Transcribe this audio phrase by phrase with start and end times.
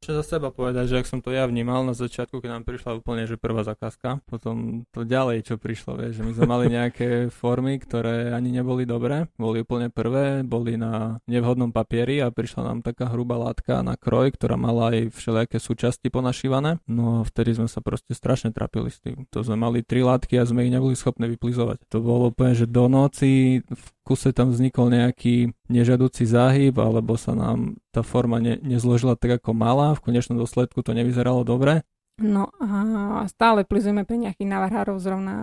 [0.00, 3.04] Čo za seba povedať, že ak som to ja vnímal na začiatku, keď nám prišla
[3.04, 7.28] úplne že prvá zakázka, potom to ďalej, čo prišlo, vieš, že my sme mali nejaké
[7.28, 12.80] formy, ktoré ani neboli dobré, boli úplne prvé, boli na nevhodnom papieri a prišla nám
[12.80, 16.80] taká hrubá látka na kroj, ktorá mala aj všelijaké súčasti ponašívané.
[16.88, 19.28] No a vtedy sme sa proste strašne trapili s tým.
[19.36, 21.84] To sme mali tri látky a sme ich neboli schopní vyplizovať.
[21.92, 27.36] To bolo úplne, že do noci v kuse tam vznikol nejaký nežadúci záhyb, alebo sa
[27.36, 29.96] nám tá forma ne, nezložila tak, ako mala.
[29.96, 31.86] V konečnom dôsledku to nevyzeralo dobre.
[32.20, 35.00] No a stále plizujeme pre nejakých navrhárov.
[35.00, 35.36] Zrovna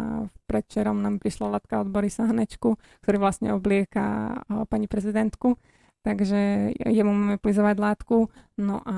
[0.45, 4.37] predčerom nám prišla latka od Borisa Hnečku, ktorý vlastne oblieka
[4.69, 5.57] pani prezidentku.
[6.05, 8.29] Takže jemu máme plizovať látku.
[8.61, 8.95] No a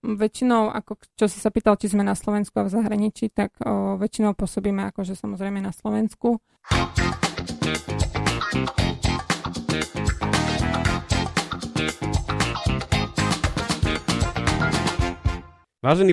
[0.00, 3.98] väčšinou, ako čo si sa pýtal, či sme na Slovensku a v zahraničí, tak o,
[4.00, 6.40] väčšinou pôsobíme akože samozrejme na Slovensku.
[8.48, 8.64] Vážení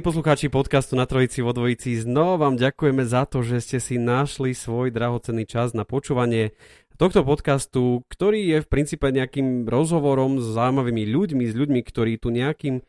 [0.04, 4.52] poslucháči podcastu na Trojici vo Dvojici, znova vám ďakujeme za to, že ste si našli
[4.52, 6.52] svoj drahocenný čas na počúvanie
[7.00, 12.36] tohto podcastu, ktorý je v princípe nejakým rozhovorom s zaujímavými ľuďmi, s ľuďmi, ktorí tu
[12.36, 12.84] nejakým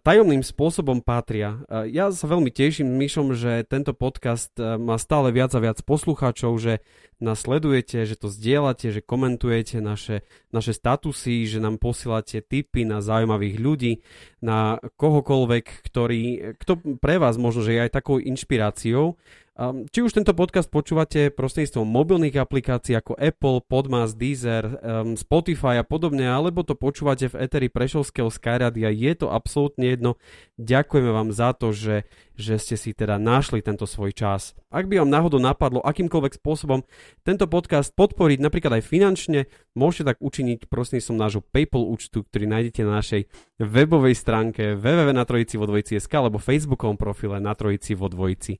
[0.00, 1.60] tajomným spôsobom patria.
[1.68, 6.80] Ja sa veľmi teším, Myšom, že tento podcast má stále viac a viac poslucháčov, že
[7.20, 13.04] nás sledujete, že to zdieľate, že komentujete naše, naše statusy, že nám posielate tipy na
[13.04, 13.92] zaujímavých ľudí,
[14.40, 16.22] na kohokoľvek, ktorý,
[16.56, 19.20] kto pre vás možno, že je aj takou inšpiráciou.
[19.60, 25.76] Um, či už tento podcast počúvate prostredníctvom mobilných aplikácií ako Apple, Podmas, Deezer, um, Spotify
[25.76, 30.16] a podobne, alebo to počúvate v Eteri Prešovského Skyradia, je to absolútne jedno.
[30.56, 32.08] Ďakujeme vám za to, že,
[32.40, 34.56] že ste si teda našli tento svoj čas.
[34.72, 36.80] Ak by vám náhodou napadlo akýmkoľvek spôsobom
[37.20, 39.40] tento podcast podporiť, napríklad aj finančne,
[39.76, 43.22] môžete tak učiniť prostredníctvom nášho PayPal účtu, ktorý nájdete na našej
[43.60, 48.56] webovej stránke www.natrojici.sk alebo facebookovom profile na Trojici vo Dvojici.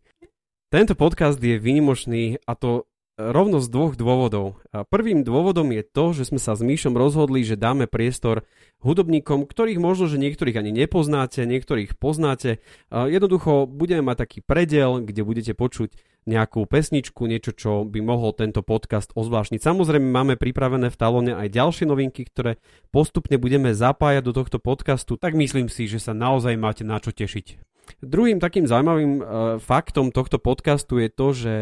[0.70, 2.90] Tento podcast je výnimočný a to
[3.20, 4.56] rovno z dvoch dôvodov.
[4.88, 8.48] Prvým dôvodom je to, že sme sa s Míšom rozhodli, že dáme priestor
[8.81, 12.64] hudobníkom, ktorých možno, že niektorých ani nepoznáte, niektorých poznáte.
[12.88, 15.92] Jednoducho budeme mať taký predel, kde budete počuť
[16.28, 19.60] nejakú pesničku, niečo, čo by mohol tento podcast ozvláštniť.
[19.64, 22.60] Samozrejme máme pripravené v talóne aj ďalšie novinky, ktoré
[22.92, 27.12] postupne budeme zapájať do tohto podcastu, tak myslím si, že sa naozaj máte na čo
[27.12, 27.69] tešiť.
[28.00, 29.24] Druhým takým zaujímavým uh,
[29.60, 31.54] faktom tohto podcastu je to, že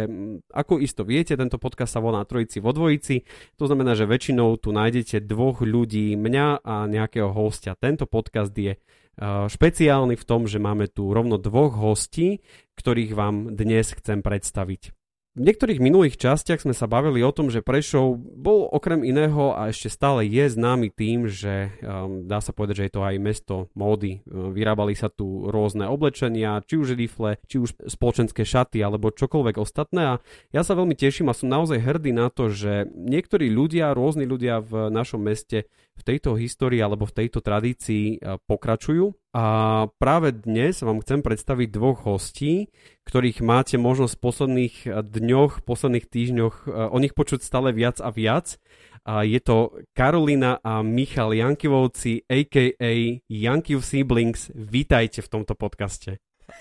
[0.55, 3.27] ako isto viete, tento podcast sa volá Trojici vo dvojici.
[3.59, 7.75] To znamená, že väčšinou tu nájdete dvoch ľudí, mňa a nejakého hostia.
[7.75, 12.43] Tento podcast je uh, špeciálny v tom, že máme tu rovno dvoch hostí,
[12.79, 14.98] ktorých vám dnes chcem predstaviť.
[15.37, 19.69] V niektorých minulých častiach sme sa bavili o tom, že Prešov bol okrem iného a
[19.69, 23.55] ešte stále je známy tým, že um, dá sa povedať, že je to aj mesto
[23.77, 24.25] módy.
[24.25, 29.61] Um, vyrábali sa tu rôzne oblečenia, či už rifle, či už spoločenské šaty alebo čokoľvek
[29.61, 30.15] ostatné a
[30.51, 34.65] ja sa veľmi teším a som naozaj hrdý na to, že niektorí ľudia, rôzni ľudia
[34.65, 40.83] v našom meste v tejto histórii alebo v tejto tradícii uh, pokračujú a práve dnes
[40.83, 42.73] vám chcem predstaviť dvoch hostí,
[43.07, 48.11] ktorých máte možnosť v posledných dňoch, posledných týždňoch e, o nich počuť stále viac a
[48.11, 48.59] viac.
[49.07, 52.93] A je to Karolina a Michal Jankivovci, a.k.a.
[53.31, 54.51] Jankiv Siblings.
[54.57, 56.19] Vítajte v tomto podcaste.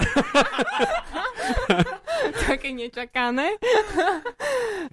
[2.45, 3.57] Také nečakané.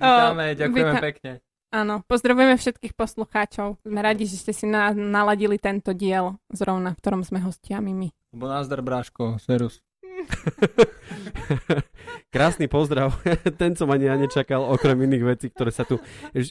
[0.00, 1.32] Vítame, ďakujeme Víta- pekne.
[1.75, 3.83] Áno, pozdravujeme všetkých poslucháčov.
[3.83, 8.09] Sme radi, že ste si na, naladili tento diel zrovna, v ktorom sme hostiami my.
[8.31, 9.82] Bo názdar, Bráško, serus.
[12.35, 13.19] Krásny pozdrav.
[13.61, 15.99] Ten som ani ja nečakal, okrem iných vecí, ktoré sa tu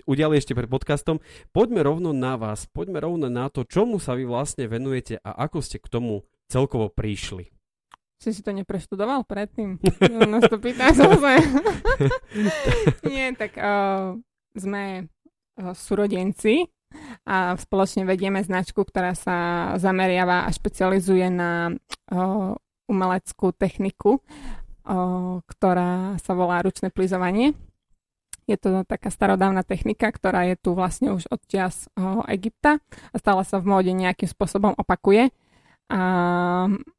[0.04, 1.24] udiali ešte pred podcastom.
[1.56, 2.68] Poďme rovno na vás.
[2.68, 6.92] Poďme rovno na to, čomu sa vy vlastne venujete a ako ste k tomu celkovo
[6.92, 7.48] prišli.
[8.20, 9.80] Si si to nepreštudoval predtým?
[10.36, 11.00] Nás to pýtaj
[13.08, 14.20] Nie, tak uh,
[14.56, 15.10] sme
[15.58, 16.68] súrodenci
[17.26, 19.38] a spoločne vedieme značku, ktorá sa
[19.82, 22.54] zameriava a špecializuje na uh,
[22.86, 27.58] umeleckú techniku, uh, ktorá sa volá ručné plizovanie.
[28.44, 31.88] Je to taká starodávna technika, ktorá je tu vlastne už od čias
[32.28, 35.32] Egypta a stále sa v móde nejakým spôsobom opakuje.
[35.88, 36.02] A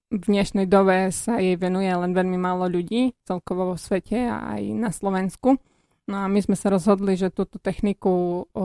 [0.08, 4.62] v dnešnej dobe sa jej venuje len veľmi málo ľudí, celkovo vo svete a aj
[4.72, 5.60] na Slovensku.
[6.04, 8.64] No a my sme sa rozhodli, že túto techniku o,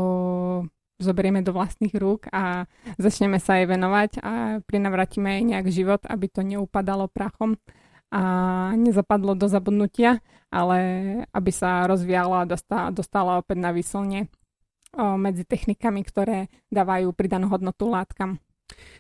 [1.00, 2.68] zoberieme do vlastných rúk a
[3.00, 7.56] začneme sa jej venovať a prinavratíme jej nejak život, aby to neupadalo prachom
[8.12, 8.22] a
[8.76, 10.20] nezapadlo do zabudnutia,
[10.52, 10.78] ale
[11.32, 14.28] aby sa rozvíjala a dostala, dostala opäť na výslne
[14.98, 18.42] medzi technikami, ktoré dávajú pridanú hodnotu látkam.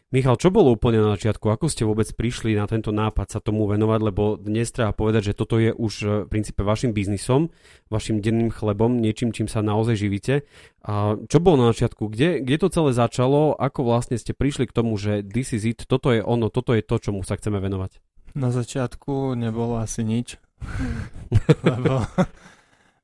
[0.09, 1.53] Michal, čo bolo úplne na začiatku?
[1.53, 3.99] Ako ste vôbec prišli na tento nápad sa tomu venovať?
[4.01, 7.53] Lebo dnes treba povedať, že toto je už e, v princípe vašim biznisom,
[7.93, 10.49] vašim denným chlebom, niečím, čím sa naozaj živíte.
[10.81, 12.09] A čo bolo na začiatku?
[12.09, 13.53] Kde, kde to celé začalo?
[13.53, 16.81] Ako vlastne ste prišli k tomu, že this is it, toto je ono, toto je
[16.81, 18.01] to, čomu sa chceme venovať?
[18.33, 20.41] Na začiatku nebolo asi nič.
[21.69, 22.09] Lebo,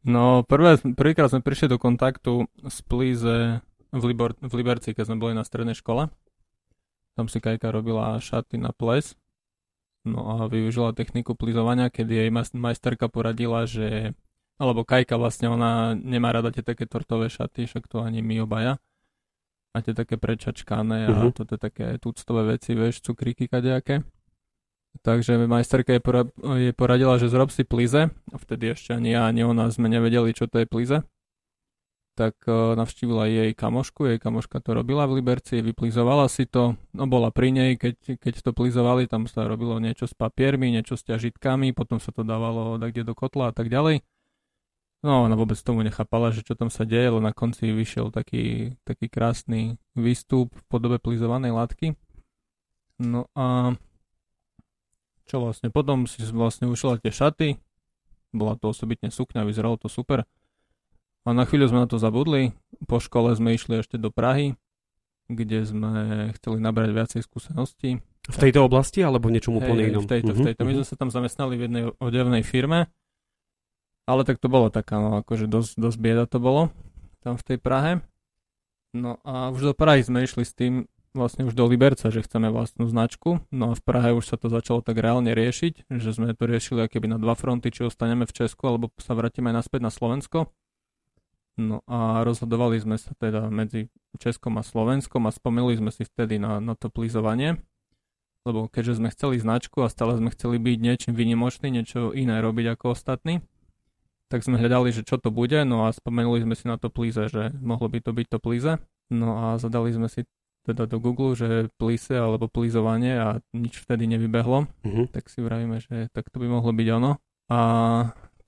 [0.10, 3.62] no prvé, prvýkrát sme prišli do kontaktu s Plíze
[3.94, 6.10] v, Libor, v Liberci, keď sme boli na strednej škole.
[7.16, 9.16] Tam si Kajka robila šaty na ples.
[10.06, 14.14] No a využila techniku plizovania, kedy jej majsterka poradila, že
[14.56, 18.80] alebo Kajka vlastne, ona nemá rada tie také tortové šaty, však to ani my obaja.
[19.76, 21.12] A tie také prečačkané uh-huh.
[21.12, 21.34] a mhm.
[21.36, 24.08] toto také tuctové veci, vieš, cukríky kadejaké.
[25.04, 28.08] Takže majsterka jej, pora- jej poradila, že zrob si plize.
[28.08, 31.04] A vtedy ešte ani ja, ani ona sme nevedeli, čo to je plize
[32.16, 37.04] tak uh, navštívila jej kamošku, jej kamoška to robila v Liberci, vyplizovala si to, no
[37.12, 41.04] bola pri nej, keď, keď to plizovali, tam sa robilo niečo s papiermi, niečo s
[41.04, 44.00] ťažitkami, potom sa to dávalo kde do kotla a tak ďalej.
[45.06, 49.06] No ona vôbec tomu nechápala, že čo tam sa deje, na konci vyšiel taký, taký
[49.06, 51.94] krásny výstup v podobe plizovanej látky.
[52.98, 53.78] No a
[55.28, 57.50] čo vlastne, potom si vlastne ušla tie šaty,
[58.34, 60.24] bola to osobitne sukňa, vyzeralo to super.
[61.26, 62.54] A na chvíľu sme na to zabudli.
[62.86, 64.54] Po škole sme išli ešte do Prahy,
[65.26, 65.92] kde sme
[66.38, 67.98] chceli nabrať viacej skúseností.
[68.26, 70.06] V tejto oblasti alebo niečom úplne inom?
[70.06, 70.62] V tejto, uh-huh, v mhm, tejto.
[70.62, 70.86] My uh-huh.
[70.86, 72.94] sme sa tam zamestnali v jednej odevnej firme,
[74.06, 76.70] ale tak to bolo taká, no akože dosť, dosť bieda to bolo
[77.26, 77.92] tam v tej Prahe.
[78.94, 80.86] No a už do Prahy sme išli s tým,
[81.18, 83.42] vlastne už do Liberca, že chceme vlastnú značku.
[83.50, 86.86] No a v Prahe už sa to začalo tak reálne riešiť, že sme to riešili
[86.86, 90.54] keby na dva fronty, či ostaneme v Česku, alebo sa vrátime naspäť na Slovensko.
[91.56, 93.88] No a rozhodovali sme sa teda medzi
[94.20, 97.64] Českom a Slovenskom a spomenuli sme si vtedy na, na to plízovanie,
[98.44, 102.76] lebo keďže sme chceli značku a stále sme chceli byť niečím vynimočný, niečo iné robiť
[102.76, 103.40] ako ostatní,
[104.28, 107.32] tak sme hľadali, že čo to bude, no a spomenuli sme si na to plíze,
[107.32, 108.72] že mohlo by to byť to plíze.
[109.14, 110.26] No a zadali sme si
[110.66, 115.06] teda do Google, že plíse alebo plízovanie a nič vtedy nevybehlo, uh-huh.
[115.14, 117.22] tak si vravíme, že tak to by mohlo byť ono.
[117.54, 117.60] A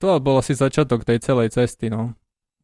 [0.02, 2.17] to bol asi začiatok tej celej cesty, no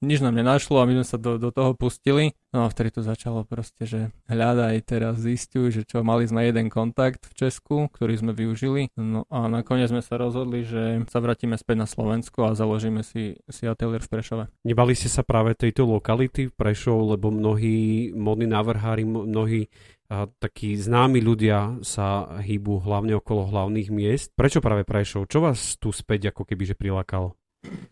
[0.05, 2.37] nič nám nenašlo a my sme sa do, do toho pustili.
[2.55, 6.71] No a vtedy to začalo proste, že hľadaj teraz zistuj, že čo, mali sme jeden
[6.71, 8.95] kontakt v Česku, ktorý sme využili.
[8.95, 13.41] No a nakoniec sme sa rozhodli, že sa vrátime späť na Slovensko a založíme si,
[13.51, 14.45] si ateliér v Prešove.
[14.63, 19.67] Nebali ste sa práve tejto lokality v Prešov, lebo mnohí modní návrhári, mnohí
[20.13, 24.37] a takí známi ľudia sa hýbu hlavne okolo hlavných miest.
[24.37, 25.27] Prečo práve Prešov?
[25.33, 27.33] Čo vás tu späť ako keby že prilákalo?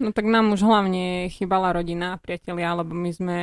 [0.01, 3.39] No tak nám už hlavne chýbala rodina, priatelia, lebo my sme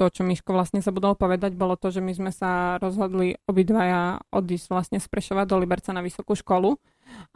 [0.00, 4.24] to, čo Miško vlastne sa budol povedať, bolo to, že my sme sa rozhodli obidvaja
[4.32, 6.80] odísť vlastne z Prešova do Liberca na vysokú školu.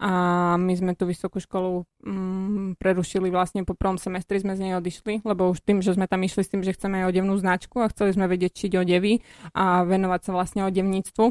[0.01, 0.11] A
[0.57, 5.27] my sme tú vysokú školu mm, prerušili vlastne po prvom semestri sme z nej odišli,
[5.27, 8.15] lebo už tým, že sme tam išli s tým, že chceme odevnú značku a chceli
[8.17, 9.21] sme vedieť čiť odevy
[9.53, 11.25] a venovať sa vlastne odevníctvu,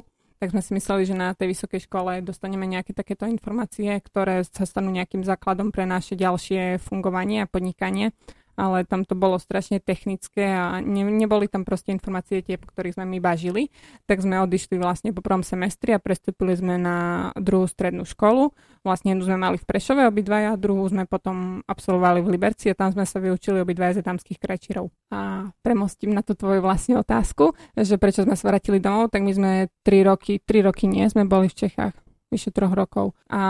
[0.44, 4.68] tak sme si mysleli, že na tej vysokej škole dostaneme nejaké takéto informácie, ktoré sa
[4.68, 8.12] stanú nejakým základom pre naše ďalšie fungovanie a podnikanie
[8.54, 13.00] ale tam to bolo strašne technické a ne, neboli tam proste informácie tie, po ktorých
[13.00, 13.74] sme my bažili.
[14.06, 18.54] Tak sme odišli vlastne po prvom semestri a prestúpili sme na druhú strednú školu.
[18.84, 22.92] Vlastne jednu sme mali v Prešove obidvaja, druhú sme potom absolvovali v Liberci a tam
[22.92, 24.92] sme sa vyučili obidvaja z tamských krajčírov.
[25.08, 29.32] A premostím na tú tvoju vlastne otázku, že prečo sme sa vrátili domov, tak my
[29.32, 29.52] sme
[29.88, 32.03] 3 roky, 3 roky nie, sme boli v Čechách
[32.34, 33.14] vyše troch rokov.
[33.30, 33.44] A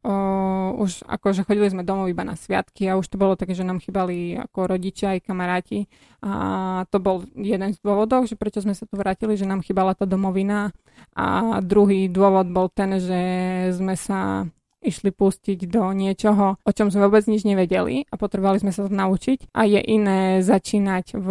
[0.00, 0.14] o,
[0.80, 3.84] už akože chodili sme domov iba na sviatky a už to bolo také, že nám
[3.84, 5.84] chýbali ako rodičia aj kamaráti.
[6.24, 6.32] A
[6.88, 10.08] to bol jeden z dôvodov, že prečo sme sa tu vrátili, že nám chýbala tá
[10.08, 10.72] domovina.
[11.12, 13.20] A druhý dôvod bol ten, že
[13.76, 14.48] sme sa
[14.80, 18.92] išli pustiť do niečoho, o čom sme vôbec nič nevedeli a potrebovali sme sa to
[18.92, 19.52] naučiť.
[19.52, 21.28] A je iné začínať v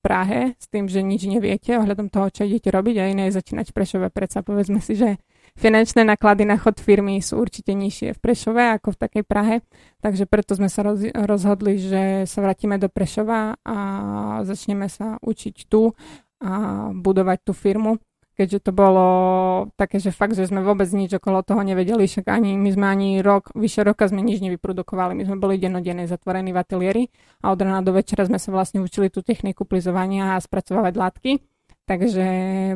[0.00, 3.70] Prahe s tým, že nič neviete ohľadom toho, čo idete robiť a iné je začínať
[3.70, 4.06] v Prešove.
[4.08, 5.20] Predsa povedzme si, že
[5.56, 9.56] finančné náklady na chod firmy sú určite nižšie v Prešove ako v takej Prahe,
[10.04, 13.76] takže preto sme sa roz, rozhodli, že sa vrátime do Prešova a
[14.44, 15.94] začneme sa učiť tu
[16.40, 16.52] a
[16.96, 18.00] budovať tú firmu.
[18.40, 19.06] Keďže to bolo
[19.76, 23.08] také, že fakt, že sme vôbec nič okolo toho nevedeli, však ani my sme ani
[23.20, 27.04] rok, vyše roka sme nič nevyprodukovali, my sme boli denodenne zatvorení v ateliéri
[27.44, 31.30] a od rána do večera sme sa vlastne učili tú techniku plizovania a spracovávať látky,
[31.86, 32.26] takže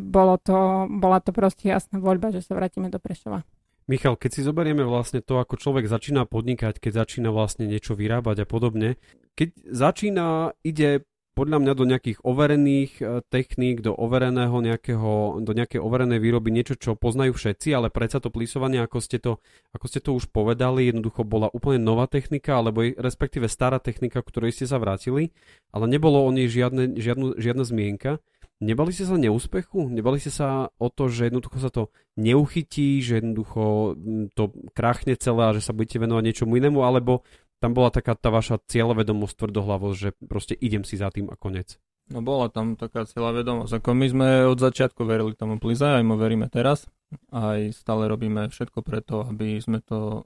[0.01, 3.45] bolo to, bola to proste jasná voľba, že sa vrátime do Prešova.
[3.85, 8.45] Michal, keď si zoberieme vlastne to, ako človek začína podnikať, keď začína vlastne niečo vyrábať
[8.45, 8.97] a podobne,
[9.37, 15.83] keď začína, ide podľa mňa do nejakých overených e, techník, do overeného nejakého, do nejakej
[15.83, 19.43] overenej výroby, niečo, čo poznajú všetci, ale predsa to plisovanie, ako ste to,
[19.75, 24.55] ako ste to už povedali, jednoducho bola úplne nová technika, alebo respektíve stará technika, ktorej
[24.55, 25.35] ste sa vrátili,
[25.75, 28.23] ale nebolo o nej žiadne, žiadnu, žiadna zmienka.
[28.65, 29.93] Nebali ste sa neúspechu?
[29.93, 33.93] Nebali ste sa o to, že jednoducho sa to neuchytí, že jednoducho
[34.33, 37.21] to krachne celé a že sa budete venovať niečomu inému, alebo
[37.61, 41.77] tam bola taká tá vaša cieľavedomosť, tvrdohlavosť, že proste idem si za tým a konec.
[42.09, 43.81] No bola tam taká vedomosť.
[43.81, 46.85] Ako my sme od začiatku verili tomu Pliza, aj mu veríme teraz.
[47.33, 50.25] Aj stále robíme všetko preto, aby sme to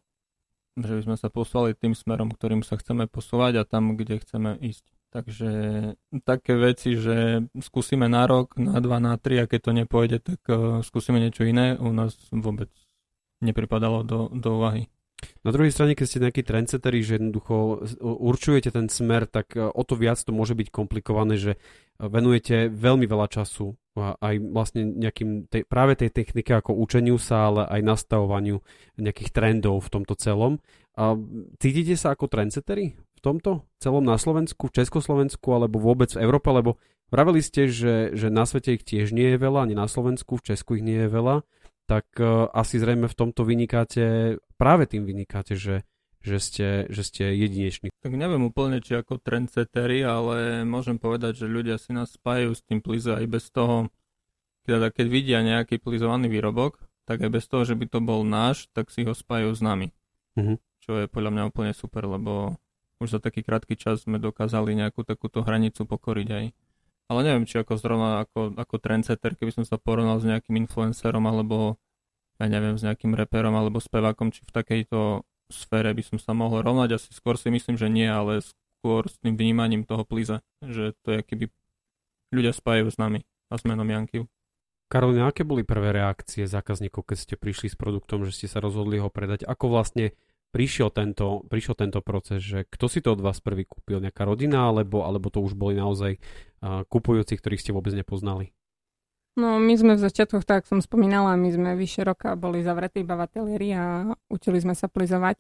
[0.79, 4.55] že by sme sa poslali tým smerom, ktorým sa chceme posúvať a tam, kde chceme
[4.63, 4.87] ísť.
[5.09, 5.51] Takže
[6.29, 10.41] také veci, že skúsime na rok, na dva, na tri a keď to nepôjde, tak
[10.53, 12.69] uh, skúsime niečo iné, u nás vôbec
[13.41, 14.93] nepripadalo do, do úvahy.
[15.43, 19.83] Na druhej strane, keď ste nejakí trendsetteri, že jednoducho určujete ten smer, tak e, o
[19.83, 25.51] to viac to môže byť komplikované, že e, venujete veľmi veľa času aj vlastne nejakým
[25.51, 28.63] tej, práve tej technike ako učeniu sa, ale aj nastavovaniu
[28.95, 30.63] nejakých trendov v tomto celom.
[30.95, 31.19] A
[31.59, 33.51] cítite sa ako trendsetteri v tomto
[33.83, 36.79] celom na Slovensku, v Československu alebo vôbec v Európe, lebo
[37.11, 40.55] vraveli ste, že, že na svete ich tiež nie je veľa, ani na Slovensku, v
[40.55, 41.43] Česku ich nie je veľa
[41.89, 45.89] tak uh, asi zrejme v tomto vynikáte, práve tým vynikáte, že,
[46.21, 47.89] že, ste, že ste jedineční.
[48.05, 52.63] Tak neviem úplne, či ako trendsettery, ale môžem povedať, že ľudia si nás spájajú s
[52.69, 53.89] tým plize aj bez toho,
[54.69, 56.77] teda keď vidia nejaký plizovaný výrobok,
[57.09, 59.89] tak aj bez toho, že by to bol náš, tak si ho spájajú s nami.
[60.37, 60.61] Uh-huh.
[60.85, 62.61] Čo je podľa mňa úplne super, lebo
[62.99, 66.45] už za taký krátky čas sme dokázali nejakú takúto hranicu pokoriť aj.
[67.09, 71.25] Ale neviem, či ako zrovna ako, ako trendsetter, keby som sa porovnal s nejakým influencerom
[71.25, 71.81] alebo
[72.39, 76.63] ja neviem, s nejakým reperom alebo spevákom, či v takejto sfére by som sa mohol
[76.63, 77.01] rovnať.
[77.01, 81.19] Asi skôr si myslím, že nie, ale skôr s tým vnímaním toho pliza, že to
[81.19, 81.45] je keby
[82.31, 84.29] ľudia spájajú s nami a s menom Janky.
[84.89, 88.97] Karolina, aké boli prvé reakcie zákazníkov, keď ste prišli s produktom, že ste sa rozhodli
[88.97, 89.45] ho predať?
[89.45, 90.17] Ako vlastne
[90.49, 94.69] prišiel tento, prišiel tento proces, že kto si to od vás prvý kúpil, nejaká rodina,
[94.69, 98.53] alebo, alebo to už boli naozaj uh, kupujúci, ktorých ste vôbec nepoznali?
[99.39, 103.15] No my sme v začiatkoch, tak som spomínala, my sme vyše roka boli zavretí iba
[103.15, 103.31] v
[103.71, 105.39] a učili sme sa plizovať.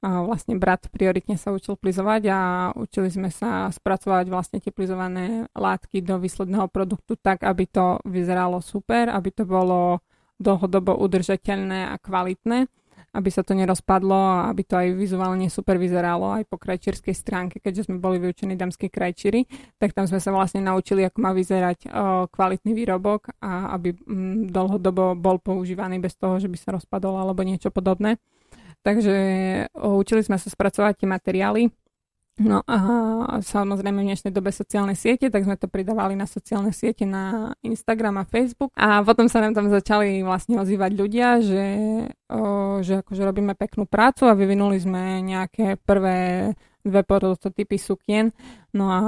[0.00, 2.38] A vlastne brat prioritne sa učil plizovať a
[2.72, 8.64] učili sme sa spracovať vlastne tie plizované látky do výsledného produktu tak, aby to vyzeralo
[8.64, 10.00] super, aby to bolo
[10.40, 12.64] dlhodobo udržateľné a kvalitné
[13.10, 17.56] aby sa to nerozpadlo a aby to aj vizuálne super vyzeralo aj po krajčírskej stránke,
[17.58, 19.50] keďže sme boli vyučení damskí krajčíri,
[19.82, 21.90] tak tam sme sa vlastne naučili, ako má vyzerať
[22.30, 27.42] kvalitný výrobok a aby mm, dlhodobo bol používaný bez toho, že by sa rozpadol alebo
[27.42, 28.22] niečo podobné.
[28.80, 29.14] Takže
[29.76, 31.62] učili sme sa spracovať tie materiály
[32.40, 32.78] No a
[33.44, 38.16] samozrejme v dnešnej dobe sociálne siete, tak sme to pridávali na sociálne siete na Instagram
[38.16, 41.66] a Facebook a potom sa nám tam začali vlastne ozývať ľudia, že,
[42.32, 48.32] o, že akože robíme peknú prácu a vyvinuli sme nejaké prvé dve prototypy sukien.
[48.72, 49.02] No a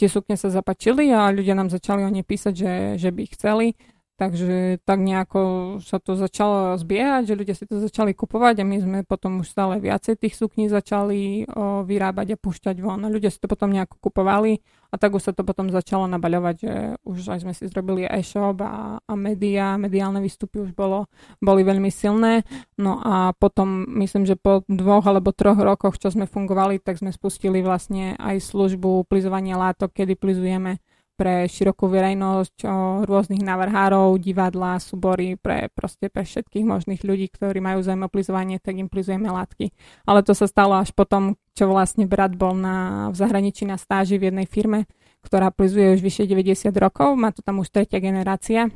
[0.00, 3.76] tie sukne sa zapačili a ľudia nám začali o ne písať, že, že by chceli.
[4.20, 5.40] Takže tak nejako
[5.80, 9.48] sa to začalo zbiehať, že ľudia si to začali kupovať a my sme potom už
[9.48, 13.00] stále viacej tých sukní začali o, vyrábať a púšťať von.
[13.00, 14.60] A ľudia si to potom nejako kupovali
[14.92, 18.60] a tak už sa to potom začalo nabaľovať, že už aj sme si zrobili e-shop
[18.60, 21.08] a, a média, mediálne výstupy už bolo,
[21.40, 22.44] boli veľmi silné.
[22.76, 27.08] No a potom myslím, že po dvoch alebo troch rokoch, čo sme fungovali, tak sme
[27.08, 30.76] spustili vlastne aj službu plizovania látok, kedy plizujeme
[31.20, 32.64] pre širokú verejnosť,
[33.04, 38.08] rôznych navrhárov, divadla, súbory, pre, proste pre všetkých možných ľudí, ktorí majú záujem
[38.56, 39.68] tak im plizujeme látky.
[40.08, 44.16] Ale to sa stalo až potom, čo vlastne brat bol na, v zahraničí na stáži
[44.16, 44.88] v jednej firme,
[45.20, 48.72] ktorá plizuje už vyše 90 rokov, má to tam už tretia generácia.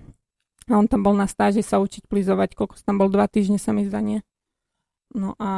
[0.69, 3.73] A on tam bol na stáži sa učiť plizovať, koľko tam bol, dva týždne sa
[3.73, 4.21] mi zdanie.
[5.15, 5.51] No a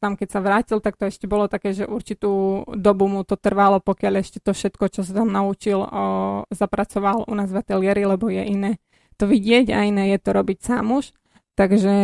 [0.00, 3.76] tam, keď sa vrátil, tak to ešte bolo také, že určitú dobu mu to trvalo,
[3.76, 5.84] pokiaľ ešte to všetko, čo sa tam naučil, o,
[6.48, 8.80] zapracoval u nás v ateliéri, lebo je iné
[9.20, 11.12] to vidieť a iné je to robiť sám už.
[11.56, 11.94] Takže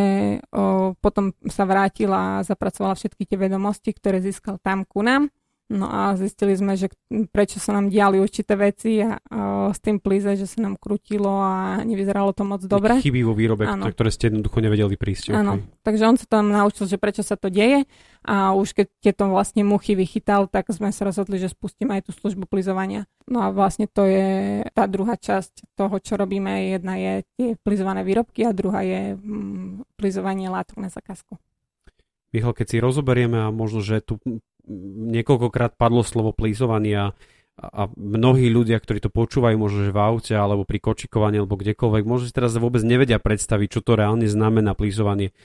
[0.52, 5.32] o, potom sa vrátila a zapracovala všetky tie vedomosti, ktoré získal tam ku nám
[5.72, 6.92] No a zistili sme, že
[7.32, 11.40] prečo sa nám diali určité veci a, a s tým plíze, že sa nám krutilo
[11.40, 13.00] a nevyzeralo to moc dobre.
[13.00, 13.88] Chyby vo výrobe, ano.
[13.88, 15.32] ktoré ste jednoducho nevedeli prísť.
[15.32, 15.80] Áno, okay.
[15.80, 17.88] takže on sa tam naučil, že prečo sa to deje
[18.20, 22.12] a už keď tieto vlastne muchy vychytal, tak sme sa rozhodli, že spustíme aj tú
[22.12, 23.08] službu plizovania.
[23.24, 26.68] No a vlastne to je tá druhá časť toho, čo robíme.
[26.76, 31.40] Jedna je tie plizované výrobky a druhá je mm, plizovanie látok na zakázku.
[32.32, 34.16] Michal, keď si rozoberieme a možno, že tu
[34.68, 37.14] niekoľkokrát padlo slovo plízovania
[37.52, 42.08] a mnohí ľudia, ktorí to počúvajú možno, že v aute alebo pri kočikovaní alebo kdekoľvek,
[42.08, 45.36] možno si teraz vôbec nevedia predstaviť, čo to reálne znamená plízovanie.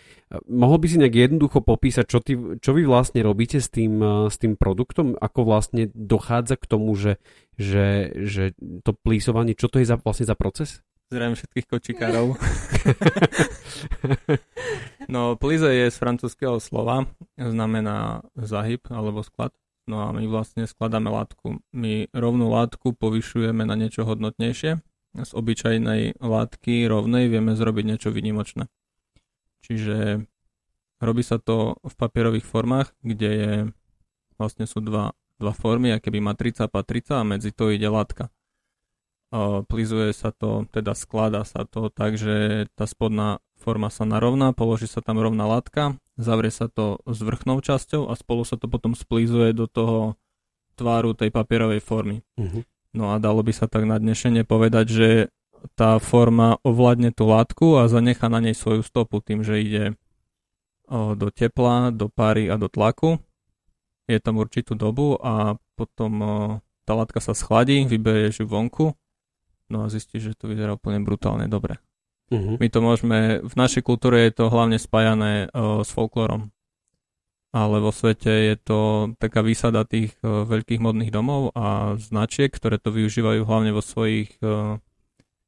[0.47, 3.99] Mohol by si nejak jednoducho popísať, čo, ty, čo vy vlastne robíte s tým,
[4.31, 7.19] s tým produktom, ako vlastne dochádza k tomu, že,
[7.59, 8.55] že, že
[8.87, 10.79] to plízovanie, čo to je za, vlastne za proces?
[11.07, 12.35] Zdravím všetkých kočikárov.
[15.13, 17.07] no, plize je z francúzského slova,
[17.39, 19.55] znamená zahyb alebo sklad.
[19.87, 21.63] No a my vlastne skladáme látku.
[21.71, 24.83] My rovnú látku povyšujeme na niečo hodnotnejšie.
[25.15, 28.67] Z obyčajnej látky rovnej vieme zrobiť niečo vynimočné.
[29.63, 30.27] Čiže
[30.99, 33.53] robí sa to v papierových formách, kde je,
[34.35, 38.27] vlastne sú dva, dva formy, aké by matrica a patrica a medzi to ide látka
[39.67, 44.87] plizuje sa to, teda skladá sa to tak, že tá spodná forma sa narovná, položí
[44.87, 48.95] sa tam rovná látka, zavrie sa to s vrchnou časťou a spolu sa to potom
[48.95, 50.15] splízuje do toho
[50.79, 52.23] tváru tej papierovej formy.
[52.39, 52.63] Uh-huh.
[52.95, 55.09] No a dalo by sa tak na dnešenie povedať, že
[55.75, 59.83] tá forma ovládne tú látku a zanecha na nej svoju stopu tým, že ide
[60.87, 63.19] do tepla, do páry a do tlaku.
[64.07, 66.11] Je tam určitú dobu a potom
[66.87, 68.95] tá látka sa schladí, vyberieš ju vonku
[69.71, 71.79] no a zistíš, že to vyzerá úplne brutálne dobre.
[72.27, 72.59] Uh-huh.
[72.59, 76.51] My to môžeme, v našej kultúre je to hlavne spájané uh, s folklorom.
[77.55, 78.79] Ale vo svete je to
[79.15, 84.35] taká výsada tých uh, veľkých modných domov a značiek, ktoré to využívajú hlavne vo svojich
[84.43, 84.83] uh,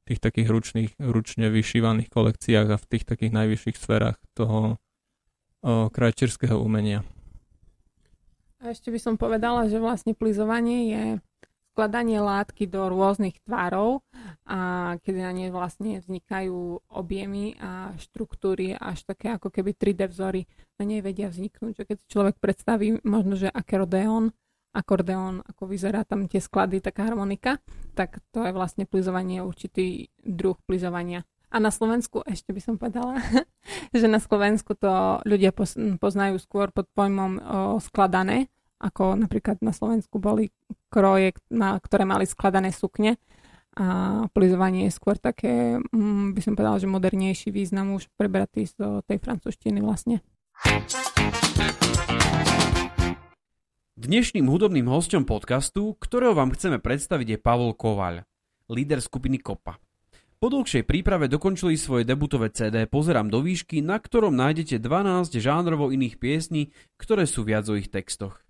[0.08, 6.56] tých takých ručných, ručne vyšívaných kolekciách a v tých takých najvyšších sférach toho uh, krajčírskeho
[6.56, 7.04] umenia.
[8.60, 11.04] A ešte by som povedala, že vlastne plizovanie je
[11.70, 14.02] skladanie látky do rôznych tvarov
[14.44, 20.50] a kedy na ne vlastne vznikajú objemy a štruktúry až také ako keby 3D vzory
[20.76, 21.78] na nej vedia vzniknúť.
[21.78, 24.34] Že keď si človek predstaví možno, že akordeón,
[24.74, 27.62] akordeón, ako vyzerá tam tie sklady, taká harmonika,
[27.94, 31.22] tak to je vlastne plizovanie, určitý druh plizovania.
[31.50, 33.18] A na Slovensku, ešte by som povedala,
[33.96, 35.50] že na Slovensku to ľudia
[35.98, 37.40] poznajú skôr pod pojmom o,
[37.82, 38.46] skladané,
[38.80, 40.48] ako napríklad na Slovensku boli
[40.88, 43.20] kroje, na, ktoré mali skladané sukne
[43.76, 49.04] a plizovanie je skôr také, mm, by som povedala, že modernejší význam už prebratý z
[49.06, 50.24] tej francúzštiny vlastne.
[54.00, 58.24] Dnešným hudobným hostom podcastu, ktorého vám chceme predstaviť je Pavol Kovaľ,
[58.72, 59.76] líder skupiny Kopa.
[60.40, 65.92] Po dlhšej príprave dokončili svoje debutové CD Pozerám do výšky, na ktorom nájdete 12 žánrovo
[65.92, 68.40] iných piesní, ktoré sú viac o ich textoch.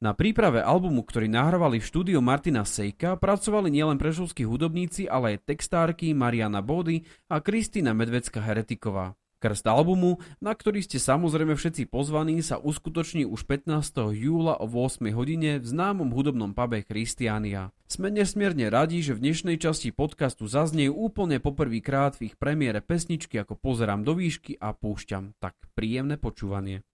[0.00, 5.52] Na príprave albumu, ktorý nahrávali v štúdiu Martina Sejka, pracovali nielen prešovskí hudobníci, ale aj
[5.52, 9.12] textárky Mariana Body a Kristýna Medvecka Heretiková.
[9.44, 14.16] Krst albumu, na ktorý ste samozrejme všetci pozvaní, sa uskutoční už 15.
[14.16, 17.68] júla o 8 hodine v známom hudobnom pube Christiania.
[17.84, 23.36] Sme nesmierne radi, že v dnešnej časti podcastu zaznie úplne poprvýkrát v ich premiére pesničky
[23.36, 25.36] ako Pozerám do výšky a púšťam.
[25.36, 26.88] Tak príjemné počúvanie.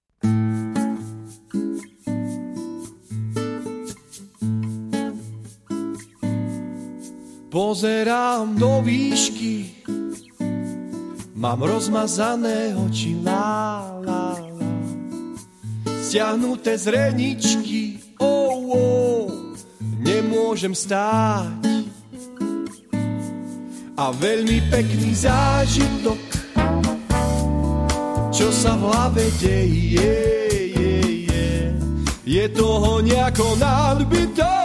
[7.57, 9.81] Pozerám do výšky,
[11.33, 14.69] mám rozmazané oči, lá, lá, lá.
[16.05, 19.33] Stiahnuté z reničky, oh, oh,
[20.05, 21.89] nemôžem stáť.
[23.97, 26.21] A veľmi pekný zážitok,
[28.37, 30.13] čo sa v hlave deje, je,
[31.25, 31.49] je,
[32.21, 34.56] je toho nejako nadbytok.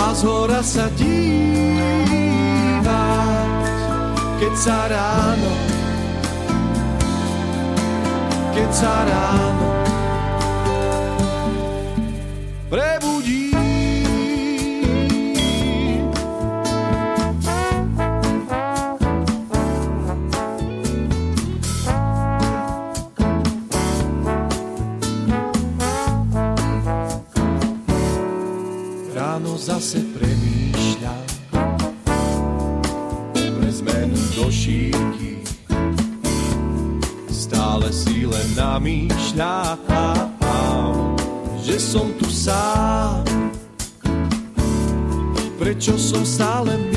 [0.02, 1.30] a z hora sa dívať,
[4.42, 5.54] keď sa ráno,
[8.50, 9.75] keď sa ráno
[29.66, 31.26] zase premýšľam
[33.34, 35.42] pre zmenu do šíky
[37.34, 39.82] stále si len namýšľam
[41.66, 43.26] že som tu sám.
[45.58, 46.95] Prečo som stále mimo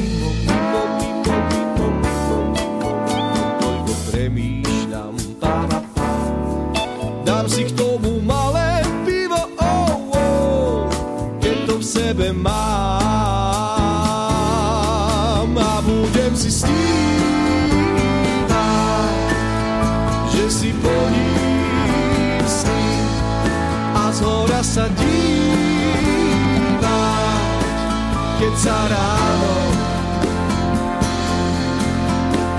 [28.60, 29.56] keď sa ráno.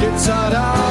[0.00, 0.89] Keď sa ráno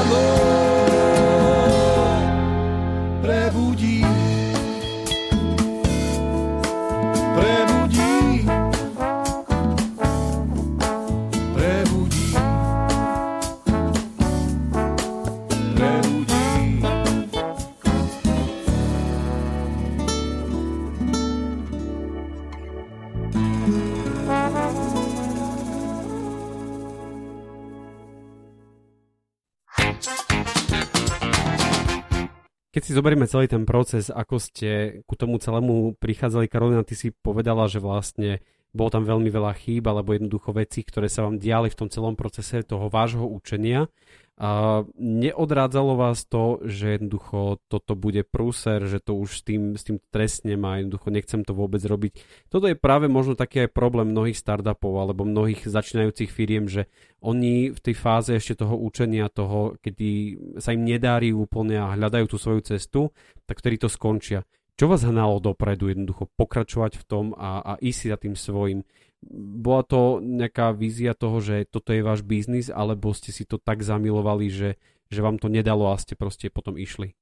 [32.69, 37.11] Keď si zoberieme celý ten proces, ako ste ku tomu celému prichádzali, Karolina, ty si
[37.11, 38.39] povedala, že vlastne
[38.71, 42.15] bolo tam veľmi veľa chýb alebo jednoducho veci, ktoré sa vám diali v tom celom
[42.15, 43.89] procese toho vášho učenia.
[44.39, 49.83] A neodrádzalo vás to, že jednoducho toto bude prúser, že to už s tým, s
[49.83, 52.23] tým trestnem a jednoducho nechcem to vôbec robiť.
[52.47, 56.87] Toto je práve možno taký aj problém mnohých startupov alebo mnohých začínajúcich firiem, že
[57.19, 62.31] oni v tej fáze ešte toho učenia, toho, kedy sa im nedári úplne a hľadajú
[62.31, 63.11] tú svoju cestu,
[63.43, 64.47] tak vtedy to skončia.
[64.79, 68.87] Čo vás hnalo dopredu jednoducho pokračovať v tom a, a ísť za tým svojim?
[69.27, 73.83] Bola to nejaká vízia toho, že toto je váš biznis, alebo ste si to tak
[73.83, 74.69] zamilovali, že,
[75.11, 77.19] že vám to nedalo a ste proste potom išli?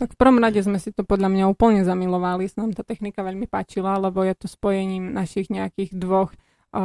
[0.00, 3.20] Tak v prvom rade sme si to podľa mňa úplne zamilovali, sa nám tá technika
[3.20, 6.32] veľmi páčila, lebo je to spojením našich nejakých dvoch
[6.72, 6.84] o,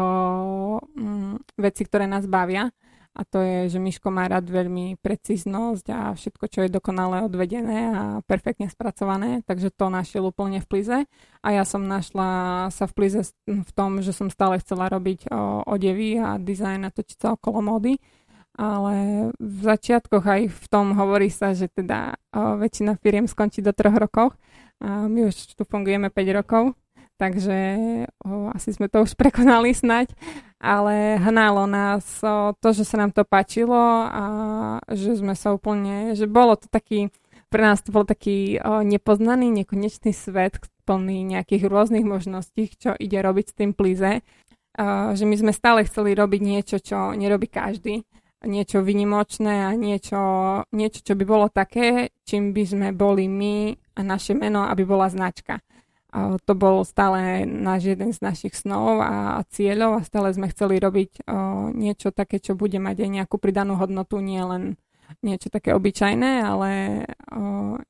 [0.84, 2.76] mm, vecí, ktoré nás bavia.
[3.16, 7.80] A to je, že Miško má rád veľmi precíznosť a všetko, čo je dokonale odvedené
[7.96, 11.00] a perfektne spracované, takže to našiel úplne v Plize.
[11.40, 15.32] A ja som našla sa v Plize v tom, že som stále chcela robiť
[15.64, 18.04] odevy a dizajn a točiť sa okolo módy.
[18.56, 23.96] Ale v začiatkoch aj v tom hovorí sa, že teda väčšina firiem skončí do troch
[23.96, 24.36] rokov.
[24.84, 26.76] A my už tu fungujeme 5 rokov,
[27.16, 27.58] takže
[28.24, 30.14] o, asi sme to už prekonali snať,
[30.60, 34.26] ale hnalo nás o, to, že sa nám to páčilo a
[34.92, 37.10] že sme sa úplne, že bolo to taký,
[37.50, 43.18] pre nás to bol taký o, nepoznaný, nekonečný svet, plný nejakých rôznych možností, čo ide
[43.18, 44.22] robiť s tým plize,
[44.76, 48.06] a, že my sme stále chceli robiť niečo, čo nerobí každý,
[48.46, 50.22] niečo vynimočné a niečo,
[50.72, 55.10] niečo, čo by bolo také, čím by sme boli my a naše meno, aby bola
[55.10, 55.60] značka.
[56.16, 61.28] To bol stále náš jeden z našich snov a, cieľov a stále sme chceli robiť
[61.76, 64.80] niečo také, čo bude mať aj nejakú pridanú hodnotu, nie len
[65.22, 67.04] niečo také obyčajné, ale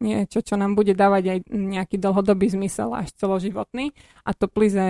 [0.03, 3.93] niečo, čo nám bude dávať aj nejaký dlhodobý zmysel až celoživotný.
[4.25, 4.81] A to plize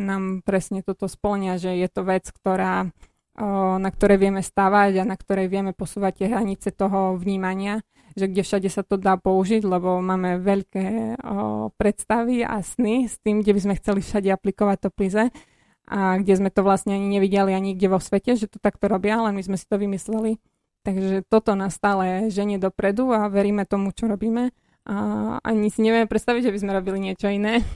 [0.00, 2.88] nám presne toto splňa, že je to vec, ktorá,
[3.82, 7.82] na ktorej vieme stavať a na ktorej vieme posúvať tie hranice toho vnímania
[8.14, 13.18] že kde všade sa to dá použiť, lebo máme veľké o, predstavy a sny s
[13.18, 15.24] tým, kde by sme chceli všade aplikovať to plize
[15.84, 19.20] a kde sme to vlastne ani nevideli ani nikde vo svete, že to takto robia,
[19.20, 20.40] ale my sme si to vymysleli.
[20.84, 24.52] Takže toto nás stále ženie dopredu a veríme tomu, čo robíme
[24.84, 24.96] a
[25.40, 27.60] ani si nevieme predstaviť, že by sme robili niečo iné.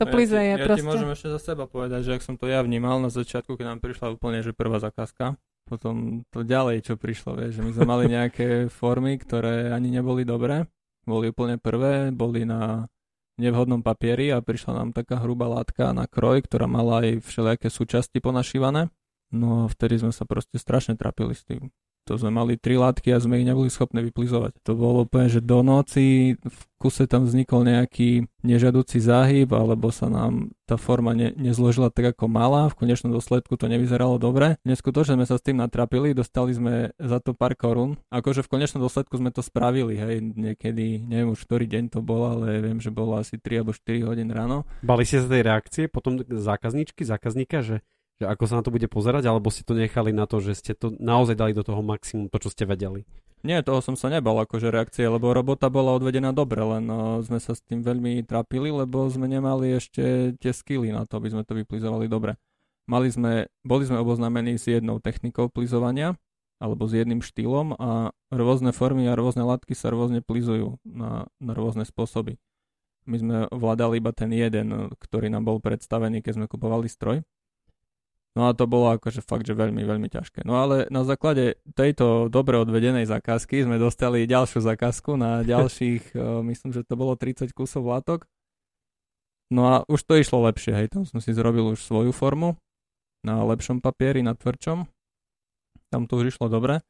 [0.00, 0.82] To plize ja ti, je ja proste...
[0.82, 3.76] ti môžem ešte za seba povedať, že ak som to ja vnímal na začiatku, keď
[3.76, 5.38] nám prišla úplne že prvá zakázka,
[5.72, 10.28] potom to ďalej, čo prišlo, vieš, že my sme mali nejaké formy, ktoré ani neboli
[10.28, 10.68] dobré,
[11.08, 12.84] boli úplne prvé, boli na
[13.40, 18.20] nevhodnom papieri a prišla nám taká hrubá látka na kroj, ktorá mala aj všelijaké súčasti
[18.20, 18.92] ponašívané.
[19.32, 21.72] No a vtedy sme sa proste strašne trapili s tým.
[22.10, 24.58] To sme mali tri látky a sme ich neboli schopní vyplizovať.
[24.66, 30.10] To bolo úplne, že do noci v kuse tam vznikol nejaký nežadúci záhyb, alebo sa
[30.10, 32.66] nám tá forma ne, nezložila tak, ako mala.
[32.74, 34.58] V konečnom dôsledku to nevyzeralo dobre.
[34.66, 37.94] Neskutočne sme sa s tým natrapili, dostali sme za to pár korún.
[38.10, 42.34] Akože v konečnom dôsledku sme to spravili, hej, niekedy, neviem už ktorý deň to bolo,
[42.34, 44.66] ale viem, že bolo asi 3 alebo 4 hodín ráno.
[44.82, 47.86] Bali ste sa tej reakcie potom zákazníčky, zákazníka, že
[48.22, 50.72] že ako sa na to bude pozerať, alebo ste to nechali na to, že ste
[50.78, 53.02] to naozaj dali do toho maximum, to, čo ste vedeli?
[53.42, 57.42] Nie, toho som sa nebal akože reakcie, lebo robota bola odvedená dobre, len no, sme
[57.42, 61.42] sa s tým veľmi trápili, lebo sme nemali ešte tie skily na to, aby sme
[61.42, 62.38] to vyplizovali dobre.
[62.86, 66.14] mali sme, boli sme oboznámení s jednou technikou plizovania,
[66.62, 71.52] alebo s jedným štýlom a rôzne formy a rôzne látky sa rôzne plizujú na, na
[71.58, 72.38] rôzne spôsoby.
[73.02, 77.26] My sme vládali iba ten jeden, ktorý nám bol predstavený, keď sme kupovali stroj.
[78.32, 80.48] No a to bolo akože fakt, že veľmi, veľmi ťažké.
[80.48, 86.16] No ale na základe tejto dobre odvedenej zakázky sme dostali ďalšiu zakázku na ďalších,
[86.48, 88.24] myslím, že to bolo 30 kusov látok.
[89.52, 92.56] No a už to išlo lepšie, hej, tam som si zrobil už svoju formu
[93.20, 94.88] na lepšom papieri, na tvrdšom
[95.92, 96.80] tam to už išlo dobre.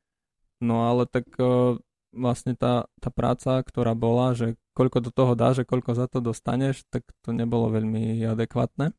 [0.62, 1.74] No ale tak uh,
[2.14, 6.22] vlastne tá, tá práca, ktorá bola, že koľko do toho dá, že koľko za to
[6.22, 8.94] dostaneš, tak to nebolo veľmi adekvátne.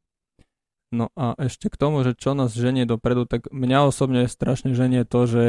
[0.93, 5.09] No a ešte k tomu, že čo nás ženie dopredu, tak mňa osobne strašne ženie
[5.09, 5.45] to, že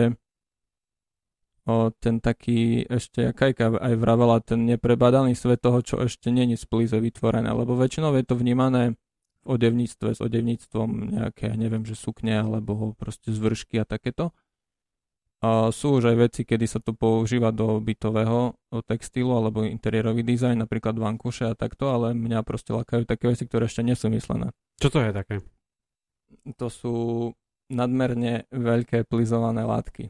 [1.69, 6.65] o, ten taký, ešte Kajka aj vravela, ten neprebadaný svet toho, čo ešte není z
[6.97, 8.97] vytvorené, lebo väčšinou je to vnímané
[9.45, 14.33] v odevníctve, s odevníctvom nejaké, neviem, že sukne alebo proste zvršky a takéto.
[15.45, 18.57] A sú už aj veci, kedy sa to používa do bytového
[18.89, 23.69] textilu alebo interiérový dizajn, napríklad vankuše a takto, ale mňa proste lakajú také veci, ktoré
[23.69, 24.57] ešte nie sú myslené.
[24.81, 25.45] Čo to je také?
[26.57, 26.95] To sú
[27.69, 30.09] nadmerne veľké plizované látky.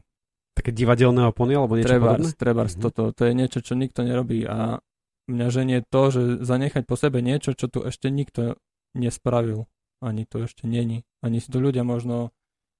[0.55, 2.39] Také divadelné opony alebo niečo trebárs, podobné?
[2.39, 2.85] Trebárs, mm-hmm.
[2.95, 3.03] toto.
[3.11, 4.79] To je niečo, čo nikto nerobí a
[5.27, 8.55] mňa ženie to, že zanechať po sebe niečo, čo tu ešte nikto
[8.95, 9.67] nespravil.
[9.99, 11.03] Ani to ešte není.
[11.19, 12.31] Ani si to ľudia možno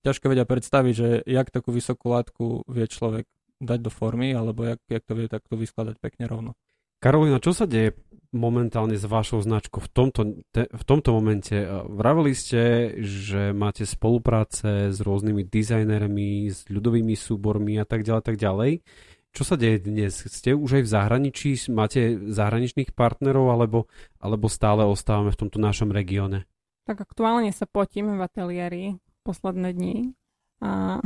[0.06, 3.26] ťažko vedia predstaviť, že jak takú vysokú látku vie človek
[3.58, 6.52] dať do formy, alebo jak, jak to vie takto vyskladať pekne rovno.
[7.02, 7.98] Karolina, čo sa deje
[8.34, 11.54] momentálne s vašou značkou v tomto, te, v tomto momente?
[11.92, 18.38] Vravili ste, že máte spolupráce s rôznymi dizajnermi, s ľudovými súbormi a tak ďalej, tak
[18.42, 18.72] ďalej.
[19.36, 20.16] Čo sa deje dnes?
[20.16, 21.50] Ste už aj v zahraničí?
[21.68, 26.48] Máte zahraničných partnerov alebo, alebo stále ostávame v tomto našom regióne?
[26.88, 28.84] Tak aktuálne sa potíme v ateliéri
[29.26, 29.96] posledné dni.
[30.62, 31.02] A,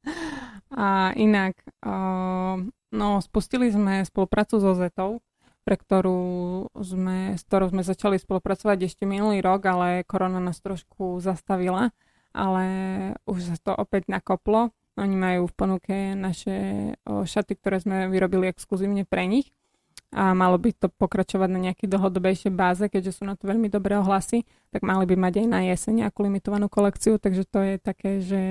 [0.86, 0.86] a
[1.18, 2.62] inak, uh,
[2.94, 5.18] no spustili sme spoluprácu so Zetou,
[5.66, 6.22] pre ktorú
[6.78, 11.90] sme, s ktorou sme začali spolupracovať ešte minulý rok, ale korona nás trošku zastavila,
[12.30, 12.66] ale
[13.26, 14.70] už sa to opäť nakoplo.
[14.96, 16.56] Oni majú v ponuke naše
[17.04, 19.55] šaty, ktoré sme vyrobili exkluzívne pre nich
[20.16, 24.00] a malo by to pokračovať na nejakej dlhodobejšej báze, keďže sú na to veľmi dobré
[24.00, 28.24] ohlasy, tak mali by mať aj na jeseň nejakú limitovanú kolekciu, takže to je také,
[28.24, 28.44] že,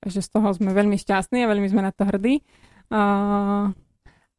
[0.00, 2.40] že z toho sme veľmi šťastní a veľmi sme na to hrdí.
[2.88, 3.02] A,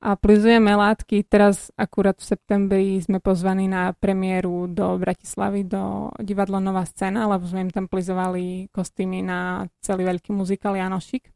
[0.02, 1.22] a plizujeme látky.
[1.30, 7.46] Teraz akurát v septembri sme pozvaní na premiéru do Bratislavy, do divadla Nová scéna, lebo
[7.46, 11.30] sme im tam plizovali kostýmy na celý veľký muzikál Janošik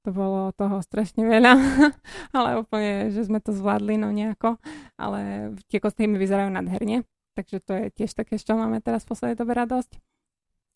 [0.00, 1.52] to bolo toho strašne veľa,
[2.36, 4.56] ale úplne, že sme to zvládli no nejako,
[4.96, 7.04] ale tie kostýmy vyzerajú nadherne,
[7.36, 10.00] takže to je tiež také, čo máme teraz v poslednej dobe radosť.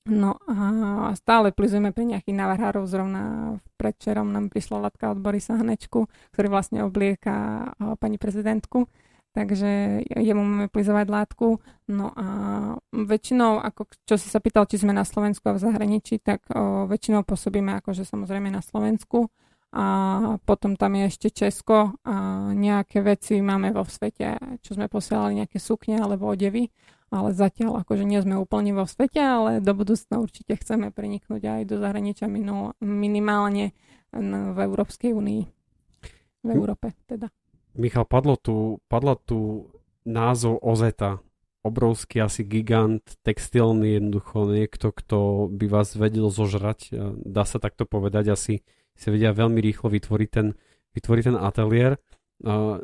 [0.05, 6.13] No a stále plizujeme pri nejakých navrhárov, zrovna predčerom nám prišla latka od Borisa Hanečku,
[6.37, 8.85] ktorý vlastne oblieka pani prezidentku
[9.35, 11.59] takže jemu máme plizovať látku.
[11.91, 12.27] No a
[12.95, 16.87] väčšinou, ako čo si sa pýtal, či sme na Slovensku a v zahraničí, tak o,
[16.87, 19.29] väčšinou pôsobíme akože samozrejme na Slovensku
[19.75, 19.87] a
[20.47, 22.15] potom tam je ešte Česko a
[22.55, 26.71] nejaké veci máme vo svete, čo sme posielali nejaké sukne alebo odevy,
[27.11, 31.61] ale zatiaľ akože nie sme úplne vo svete, ale do budúcna určite chceme preniknúť aj
[31.67, 32.31] do zahraničia
[32.79, 33.75] minimálne
[34.15, 35.43] v Európskej únii.
[36.47, 37.27] V Európe teda.
[37.75, 39.71] Michal, padlo tu, padla tu
[40.07, 41.19] názov Ozeta.
[41.65, 46.93] Obrovský asi gigant, textilný jednoducho, niekto, kto by vás vedel zožrať,
[47.25, 48.55] dá sa takto povedať, asi
[48.95, 50.53] si vedia veľmi rýchlo vytvoriť ten,
[50.93, 51.97] vytvoriť ten ateliér.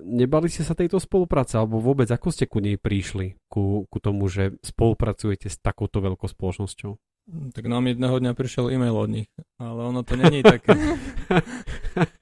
[0.00, 4.32] Nebali ste sa tejto spolupráce, alebo vôbec ako ste ku nej prišli, ku, ku tomu,
[4.32, 6.96] že spolupracujete s takouto veľkou spoločnosťou?
[7.52, 9.28] Tak nám jedného dňa prišiel e-mail od nich,
[9.60, 10.72] ale ono to není také.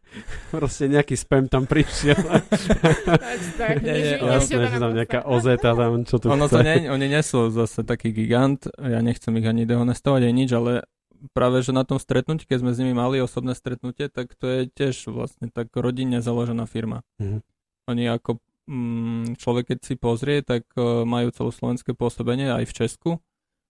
[0.49, 2.17] Proste nejaký spam tam prišiel.
[4.19, 6.57] Jasné, že tam nejaká ozeta tam, čo tu ono chce.
[6.57, 10.51] To nie, oni nie sú zase taký gigant, ja nechcem ich ani dehonestovať, ani nič,
[10.57, 10.89] ale
[11.37, 14.61] práve, že na tom stretnutí, keď sme s nimi mali osobné stretnutie, tak to je
[14.71, 17.05] tiež vlastne tak rodinne založená firma.
[17.21, 17.41] Mm-hmm.
[17.89, 23.11] Oni ako mm, človek, keď si pozrie, tak uh, majú celoslovenské pôsobenie aj v Česku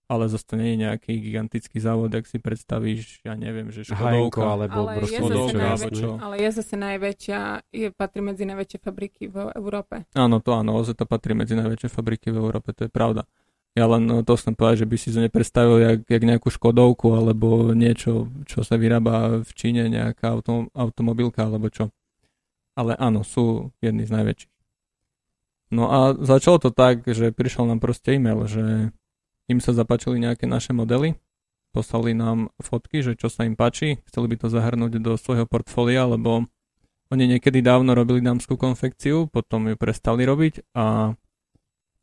[0.09, 4.41] ale zase to nie je nejaký gigantický závod, ak si predstavíš, ja neviem, že Škodovka.
[4.41, 9.53] alebo ale je, zase najväčšia, ale je zase najväčšia, je, patrí medzi najväčšie fabriky v
[9.53, 10.09] Európe.
[10.17, 13.29] Áno, to áno, to patrí medzi najväčšie fabriky v Európe, to je pravda.
[13.77, 17.13] Ja len no, to som povedal, že by si to nepredstavil jak, jak nejakú Škodovku
[17.13, 21.93] alebo niečo, čo sa vyrába v Číne, nejaká autom, automobilka alebo čo.
[22.73, 24.53] Ale áno, sú jedni z najväčších.
[25.69, 28.89] No a začalo to tak, že prišiel nám proste e-mail, že
[29.49, 31.17] im sa zapáčili nejaké naše modely?
[31.73, 36.05] Poslali nám fotky, že čo sa im páči, chceli by to zahrnúť do svojho portfólia,
[36.05, 36.49] lebo
[37.09, 41.17] oni niekedy dávno robili dámskú konfekciu, potom ju prestali robiť a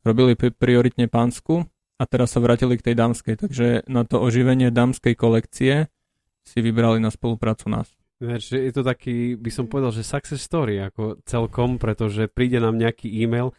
[0.03, 1.67] robili prioritne pánsku
[1.99, 5.91] a teraz sa vrátili k tej dámskej, takže na to oživenie dámskej kolekcie
[6.47, 7.87] si vybrali na spoluprácu nás.
[8.23, 13.11] Je to taký, by som povedal, že success story ako celkom, pretože príde nám nejaký
[13.13, 13.53] e-mail,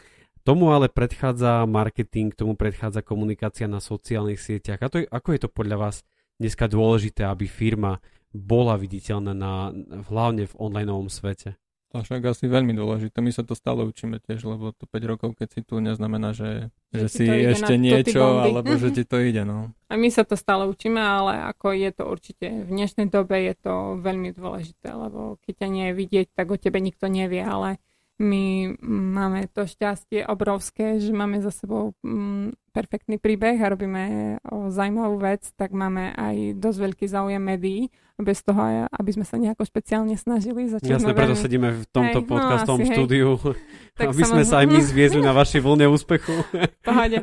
[0.49, 4.81] Tomu ale predchádza marketing, tomu predchádza komunikácia na sociálnych sieťach.
[4.81, 5.97] A to je, ako je to podľa vás
[6.41, 8.01] dneska dôležité, aby firma
[8.33, 9.77] bola viditeľná na,
[10.09, 11.61] hlavne v online svete?
[11.93, 13.21] To však asi veľmi dôležité.
[13.21, 16.73] My sa to stále učíme tiež, lebo to 5 rokov, keď si tu, neznamená, že,
[16.97, 19.45] že, že si ešte niečo, alebo že ti to ide.
[19.45, 19.77] No.
[19.93, 23.53] A my sa to stále učíme, ale ako je to určite v dnešnej dobe je
[23.53, 27.77] to veľmi dôležité, lebo keď ťa nie je vidieť, tak o tebe nikto nevie, ale
[28.18, 34.03] my máme to šťastie obrovské, že máme za sebou mm, perfektný príbeh a robíme
[34.47, 39.38] o zaujímavú vec, tak máme aj dosť veľký záujem médií, bez toho, aby sme sa
[39.38, 40.67] nejako špeciálne snažili.
[40.67, 43.31] Jasné, preto sedíme v tomto hej, no, podcastom no, štúdiu,
[43.99, 46.35] tak aby sme sa aj my zviezli na vašej vlne úspechu.
[46.88, 47.23] Pohode.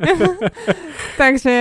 [1.20, 1.54] Takže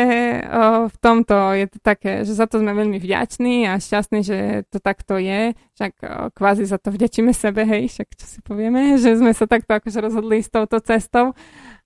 [0.48, 4.38] o, v tomto je to také, že za to sme veľmi vďační a šťastní, že
[4.72, 5.52] to takto je.
[5.76, 9.52] Však o, kvázi za to vďačíme sebe, hej, však čo si povieme, že sme sa
[9.52, 11.36] takto akože rozhodli s touto cestou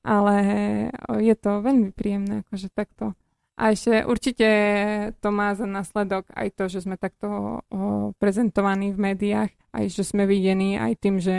[0.10, 0.36] ale
[1.22, 3.14] je to veľmi príjemné, akože takto.
[3.60, 4.48] A ešte určite
[5.20, 10.08] to má za následok aj to, že sme takto o, prezentovaní v médiách, aj že
[10.08, 11.38] sme videní aj tým, že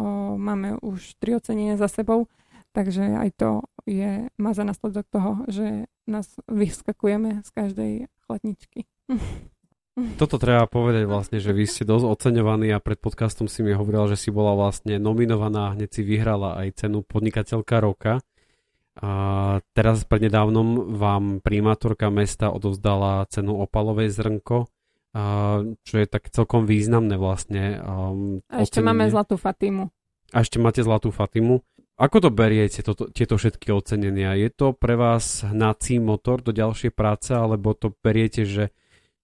[0.00, 2.24] o, máme už tri ocenenia za sebou,
[2.72, 3.50] takže aj to
[3.84, 7.92] je, má za následok toho, že nás vyskakujeme z každej
[8.24, 8.88] chladničky.
[9.92, 14.08] Toto treba povedať vlastne, že vy ste dosť oceňovaní a pred podcastom si mi hovorila,
[14.08, 18.24] že si bola vlastne nominovaná a hneď si vyhrala aj cenu podnikateľka roka.
[18.96, 19.12] A
[19.76, 24.72] teraz prednedávnom vám primátorka mesta odovzdala cenu opalovej zrnko,
[25.12, 27.76] a čo je tak celkom významné vlastne.
[27.84, 28.16] A
[28.64, 28.88] ešte ocenenie.
[28.96, 29.92] máme zlatú Fatimu.
[30.32, 31.60] A ešte máte zlatú Fatimu.
[32.00, 34.32] Ako to beriete, toto, tieto všetky ocenenia?
[34.40, 38.72] Je to pre vás hnací motor do ďalšej práce, alebo to beriete, že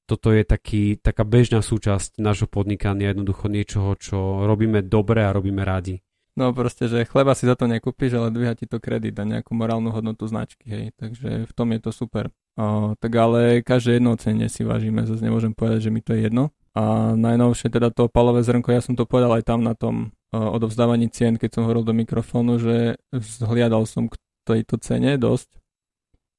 [0.08, 5.60] toto je taký, taká bežná súčasť nášho podnikania, jednoducho niečoho, čo robíme dobre a robíme
[5.60, 6.00] radi.
[6.38, 9.52] No proste, že chleba si za to nekúpiš, ale dvíha ti to kredit a nejakú
[9.58, 10.84] morálnu hodnotu značky, hej.
[10.94, 12.30] Takže v tom je to super.
[12.54, 16.30] O, tak ale každé jedno ocenenie si vážime, zase nemôžem povedať, že mi to je
[16.30, 16.54] jedno.
[16.78, 20.38] A najnovšie teda to palové zrnko, ja som to povedal aj tam na tom o,
[20.38, 24.14] odovzdávaní cien, keď som hovoril do mikrofónu, že zhliadal som k
[24.46, 25.57] tejto cene dosť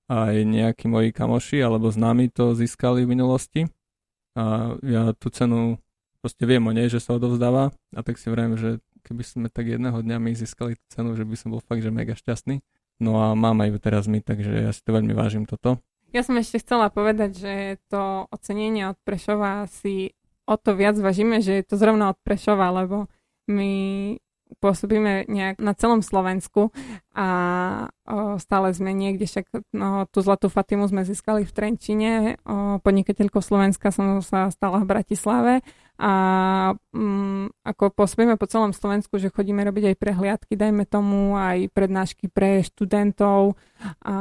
[0.10, 3.62] aj nejakí moji kamoši alebo známi to získali v minulosti.
[4.34, 5.78] A ja tú cenu
[6.20, 8.70] proste viem o nej, že sa odovzdáva a tak si vrajím, že
[9.06, 11.94] keby sme tak jedného dňa my získali tú cenu, že by som bol fakt, že
[11.94, 12.60] mega šťastný.
[13.00, 15.80] No a mám aj teraz my, takže ja si to veľmi vážim toto.
[16.10, 17.54] Ja som ešte chcela povedať, že
[17.88, 20.18] to ocenenie od Prešova si
[20.50, 23.06] o to viac vážime, že je to zrovna od Prešova, lebo
[23.46, 23.72] my
[24.58, 26.74] pôsobíme nejak na celom Slovensku
[27.14, 27.28] a
[28.42, 33.94] stále sme niekde, však no, tú Zlatú Fatimu sme získali v Trenčine, o, podnikateľkou Slovenska
[33.94, 35.54] som sa stala v Bratislave
[36.00, 36.14] a
[36.96, 42.32] um, ako pôsobíme po celom Slovensku, že chodíme robiť aj prehliadky, dajme tomu aj prednášky
[42.32, 43.60] pre študentov
[44.02, 44.16] a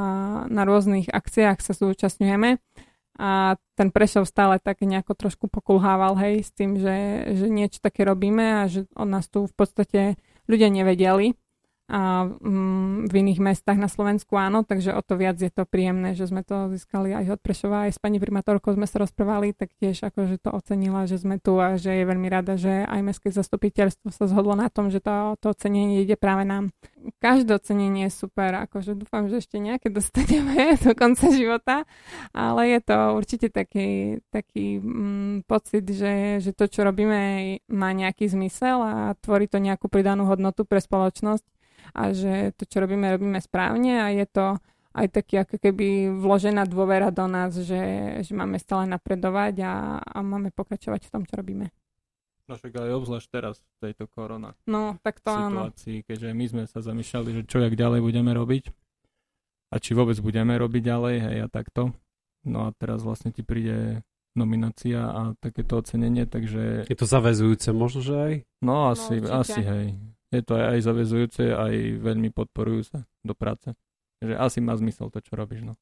[0.50, 2.58] na rôznych akciách sa zúčastňujeme
[3.18, 8.06] a ten Prešov stále tak nejako trošku pokulhával, hej, s tým, že, že niečo také
[8.06, 10.00] robíme a že od nás tu v podstate
[10.46, 11.34] ľudia nevedeli
[11.88, 16.12] a mm, v iných mestách na Slovensku áno, takže o to viac je to príjemné,
[16.12, 19.72] že sme to získali aj od Prešova, aj s pani primátorkou sme sa rozprávali, tak
[19.80, 23.32] tiež akože to ocenila, že sme tu a že je veľmi rada, že aj mestské
[23.32, 26.68] zastupiteľstvo sa zhodlo na tom, že to, to ocenenie ide práve nám.
[27.24, 31.88] Každé ocenenie je super, akože dúfam, že ešte nejaké dostaneme do konca života,
[32.36, 38.28] ale je to určite taký, taký mm, pocit, že, že to, čo robíme, má nejaký
[38.28, 41.56] zmysel a tvorí to nejakú pridanú hodnotu pre spoločnosť
[41.94, 44.46] a že to, čo robíme, robíme správne a je to
[44.98, 47.82] aj taký ako keby vložená dôvera do nás, že,
[48.24, 51.70] že máme stále napredovať a, a máme pokračovať v tom, čo robíme.
[52.48, 56.06] No však aj obzvlášť teraz v tejto korona no, tak to situácii, áno.
[56.08, 58.72] keďže my sme sa zamýšľali, že čo jak ďalej budeme robiť
[59.68, 61.92] a či vôbec budeme robiť ďalej, hej, a takto.
[62.48, 64.00] No a teraz vlastne ti príde
[64.32, 66.88] nominácia a takéto ocenenie, takže...
[66.88, 68.34] Je to zavezujúce možno, že aj?
[68.64, 69.86] No asi, no, asi hej
[70.28, 71.74] je to aj zavezujúce, aj
[72.04, 73.72] veľmi podporujúce do práce.
[74.20, 75.64] Že asi má zmysel to, čo robíš.
[75.64, 75.74] No.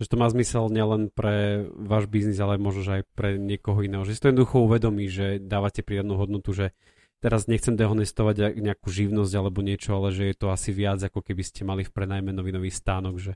[0.00, 4.02] Že to má zmysel nielen pre váš biznis, ale možno aj pre niekoho iného.
[4.02, 6.72] Že si to jednoducho uvedomí, že dávate priadnu hodnotu, že
[7.22, 11.42] teraz nechcem dehonestovať nejakú živnosť alebo niečo, ale že je to asi viac, ako keby
[11.44, 13.32] ste mali v prenajme novinový stánok, že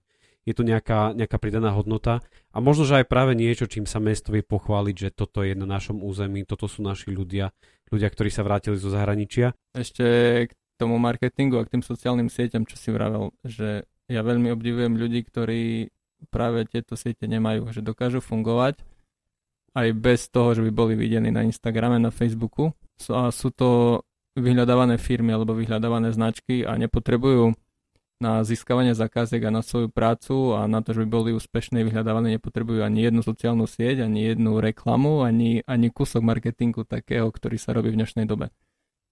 [0.49, 4.33] je tu nejaká, nejaká pridaná hodnota a možno, že aj práve niečo, čím sa mesto
[4.33, 7.53] vie pochváliť, že toto je na našom území, toto sú naši ľudia,
[7.93, 9.53] ľudia, ktorí sa vrátili zo zahraničia.
[9.77, 10.05] Ešte
[10.49, 14.97] k tomu marketingu a k tým sociálnym sieťam, čo si vravel, že ja veľmi obdivujem
[14.97, 15.93] ľudí, ktorí
[16.33, 18.81] práve tieto siete nemajú, že dokážu fungovať
[19.77, 22.73] aj bez toho, že by boli videní na Instagrame, na Facebooku.
[23.13, 24.01] A sú to
[24.35, 27.55] vyhľadávané firmy alebo vyhľadávané značky a nepotrebujú
[28.19, 32.35] na získavanie zakázek a na svoju prácu a na to, že by boli úspešné vyhľadávané,
[32.35, 37.71] nepotrebujú ani jednu sociálnu sieť, ani jednu reklamu, ani, ani kúsok marketingu takého, ktorý sa
[37.71, 38.51] robí v dnešnej dobe.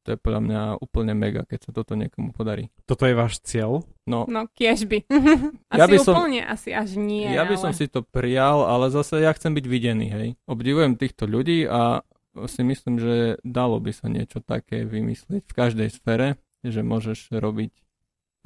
[0.03, 2.71] To je podľa mňa úplne mega, keď sa toto niekomu podarí.
[2.85, 3.83] Toto je váš cieľ?
[4.05, 5.03] No, No, kiež by.
[5.71, 7.27] asi Ja by som- úplne, asi až nie.
[7.27, 7.63] ja by ale...
[7.63, 10.29] som si to prijal, ale zase ja chcem byť videný, hej.
[10.45, 12.03] Obdivujem týchto ľudí a
[12.47, 17.73] si myslím, že dalo by sa niečo také vymyslieť v každej sfére, že môžeš robiť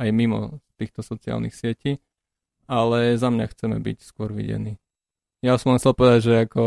[0.01, 2.01] aj mimo týchto sociálnych sietí,
[2.65, 4.81] ale za mňa chceme byť skôr videní.
[5.45, 6.63] Ja som len chcel povedať, že ako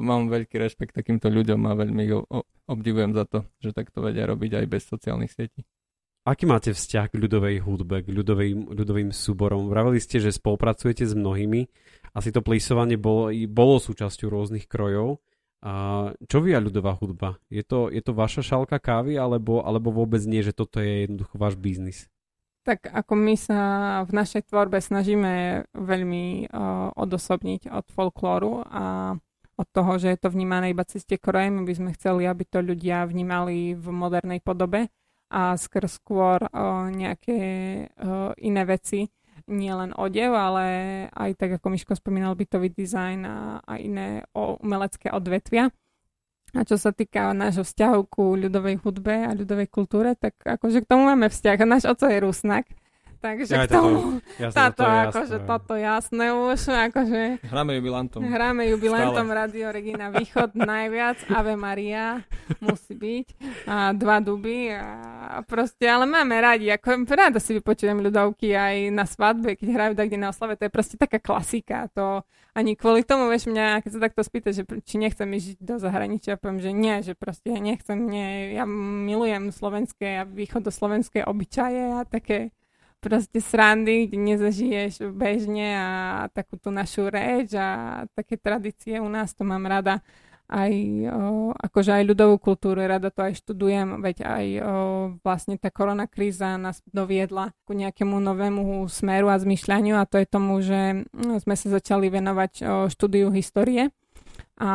[0.00, 2.14] mám veľký rešpekt takýmto ľuďom a veľmi ich
[2.68, 5.64] obdivujem za to, že takto vedia robiť aj bez sociálnych sietí.
[6.24, 9.68] Aký máte vzťah k ľudovej hudbe, k ľudovým, ľudovým súborom?
[9.68, 11.68] Vraveli ste, že spolupracujete s mnohými.
[12.16, 15.20] Asi to plísovanie bolo, bolo súčasťou rôznych krojov.
[15.60, 17.36] A čo vie ľudová hudba?
[17.52, 21.36] Je to, je to vaša šálka kávy, alebo, alebo vôbec nie, že toto je jednoducho
[21.36, 22.08] váš biznis?
[22.64, 23.60] Tak ako my sa
[24.08, 29.12] v našej tvorbe snažíme veľmi uh, odosobniť od folklóru a
[29.54, 32.42] od toho, že je to vnímané iba cez tie kroje, my by sme chceli, aby
[32.48, 34.88] to ľudia vnímali v modernej podobe
[35.28, 37.38] a skrz skôr uh, nejaké
[38.00, 39.12] uh, iné veci,
[39.44, 40.64] nie len odev, ale
[41.12, 45.68] aj tak, ako Miško spomínal, bytový dizajn a, a iné umelecké odvetvia.
[46.54, 50.88] A čo sa týka nášho vzťahu ku ľudovej hudbe a ľudovej kultúre, tak akože k
[50.88, 51.58] tomu máme vzťah.
[51.66, 52.70] Náš oco je Rusnak,
[53.24, 55.48] takže Aj k tomu, Jasné, táto, to je akože jasné.
[55.48, 58.20] toto jasné už, akože Hráme jubilantom.
[58.20, 59.40] hráme jubilentom Stále.
[59.40, 62.20] Radio Regina Východ najviac, Ave Maria
[62.60, 63.26] musí byť,
[63.64, 69.08] a dva duby a proste, ale máme radi, ako rada si vypočujem ľudovky aj na
[69.08, 72.20] svadbe, keď hrajú tak kde na oslave, to je proste taká klasika, to
[72.54, 76.38] ani kvôli tomu, vieš, mňa, keď sa takto spýta, že či nechcem ísť do zahraničia,
[76.38, 82.06] poviem, že nie, že proste ja nechcem, nie, ja milujem slovenské a východoslovenské obyčaje a
[82.06, 82.54] také
[83.04, 85.88] proste srandy, kde nezažiješ bežne a
[86.32, 90.00] takú tú našu reč a také tradície u nás, to mám rada.
[90.44, 90.68] Aj
[91.08, 94.64] o, akože aj ľudovú kultúru, rada to aj študujem, veď aj o,
[95.24, 100.26] vlastne tá korona kríza nás doviedla ku nejakému novému smeru a zmyšľaniu a to je
[100.28, 103.88] tomu, že sme sa začali venovať o, štúdiu histórie.
[104.60, 104.70] A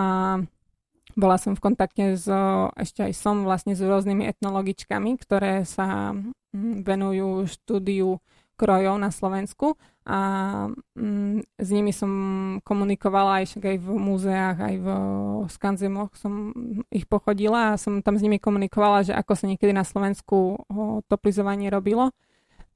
[1.20, 2.26] bola som v kontakte s,
[2.80, 8.24] ešte aj som vlastne s rôznymi etnologičkami, ktoré sa mm, venujú štúdiu
[8.59, 10.20] krojov na Slovensku a
[10.99, 12.11] mm, s nimi som
[12.67, 14.88] komunikovala aj aj v múzeách, aj v
[15.47, 16.51] skanzemoch som
[16.91, 20.99] ich pochodila a som tam s nimi komunikovala, že ako sa niekedy na Slovensku o,
[21.07, 22.11] toplizovanie robilo.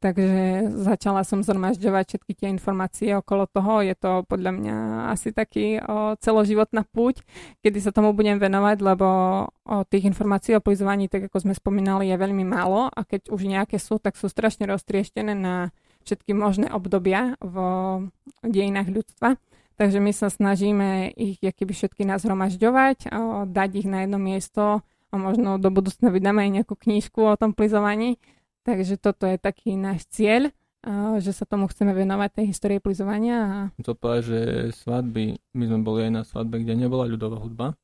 [0.03, 3.79] Takže začala som zhromažďovať všetky tie informácie okolo toho.
[3.87, 4.75] Je to podľa mňa
[5.15, 7.23] asi taký o, celoživotná púť,
[7.63, 9.07] kedy sa tomu budem venovať, lebo
[9.47, 13.47] o tých informácií o plizovaní, tak ako sme spomínali, je veľmi málo a keď už
[13.47, 15.71] nejaké sú, tak sú strašne roztrieštené na
[16.03, 17.55] všetky možné obdobia v
[18.43, 19.39] dejinách ľudstva.
[19.79, 23.07] Takže my sa snažíme ich keby všetky nazhromažďovať,
[23.47, 27.55] dať ich na jedno miesto a možno do budúcna vydáme aj nejakú knížku o tom
[27.55, 28.19] plizovaní.
[28.63, 30.51] Takže toto je taký náš cieľ,
[31.17, 33.69] že sa tomu chceme venovať, tej histórie plizovania.
[33.71, 34.39] A To povedať, že
[34.73, 37.75] svadby, my sme boli aj na svadbe, kde nebola ľudová hudba,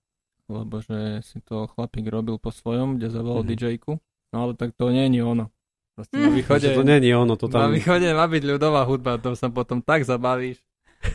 [0.45, 3.49] lebo že si to chlapík robil po svojom, kde zavolal Mhm.
[3.49, 3.93] DJ-ku.
[4.29, 5.47] No ale tak to nie je ono.
[5.93, 6.35] Proste na Mm.
[6.37, 7.67] východe, to nie je ono, to na tam...
[7.71, 10.63] východe má byť ľudová hudba, to sa potom tak zabavíš.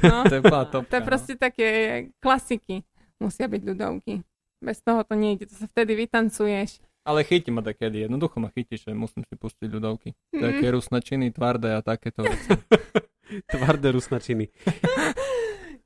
[0.02, 1.68] no, To je topka, to je proste také
[2.20, 2.84] klasiky.
[3.16, 4.20] Musia byť ľudovky.
[4.60, 6.80] Bez toho to nejde, to sa vtedy vytancuješ.
[7.04, 10.16] Ale chytí ma takedy, jednoducho ma chytí, že musím si pustiť ľudovky.
[10.32, 10.40] Mm.
[10.40, 12.48] Také rusnačiny, tvardé a takéto veci.
[13.52, 14.48] Tvardé rusnačiny.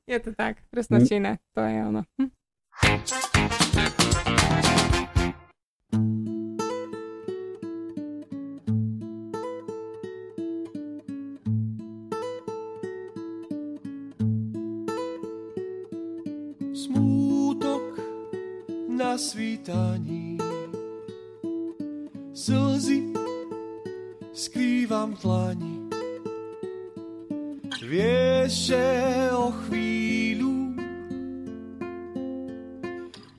[0.07, 2.03] Je to tak, presnačina, to je ono.
[2.19, 2.31] Hm.
[16.75, 17.99] Smútok
[18.87, 20.28] na svítaní
[22.49, 23.13] slzy
[24.33, 25.85] skrývam dlani.
[27.85, 28.85] Vieš, že
[29.29, 30.73] o chvíľu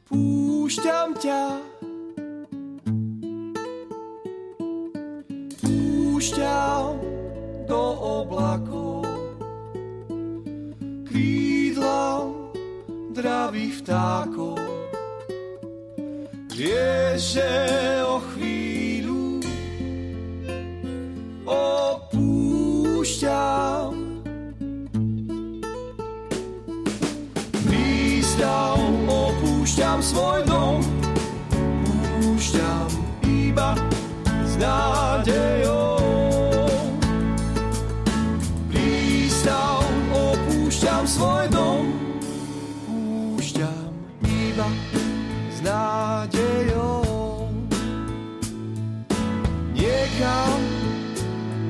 [0.06, 1.42] púšťam ťa.
[5.58, 6.94] Púšťam
[7.66, 9.02] do oblakov
[11.10, 12.54] krídlam
[13.10, 14.54] dravých vtákov.
[16.54, 17.89] Vieš, že
[34.70, 35.98] nádejou.
[38.70, 39.82] Prístav,
[40.14, 41.84] opúšťam svoj dom,
[42.86, 43.90] opúšťam
[44.22, 44.68] iba
[45.50, 47.50] s nádejou.
[49.74, 50.60] Niekam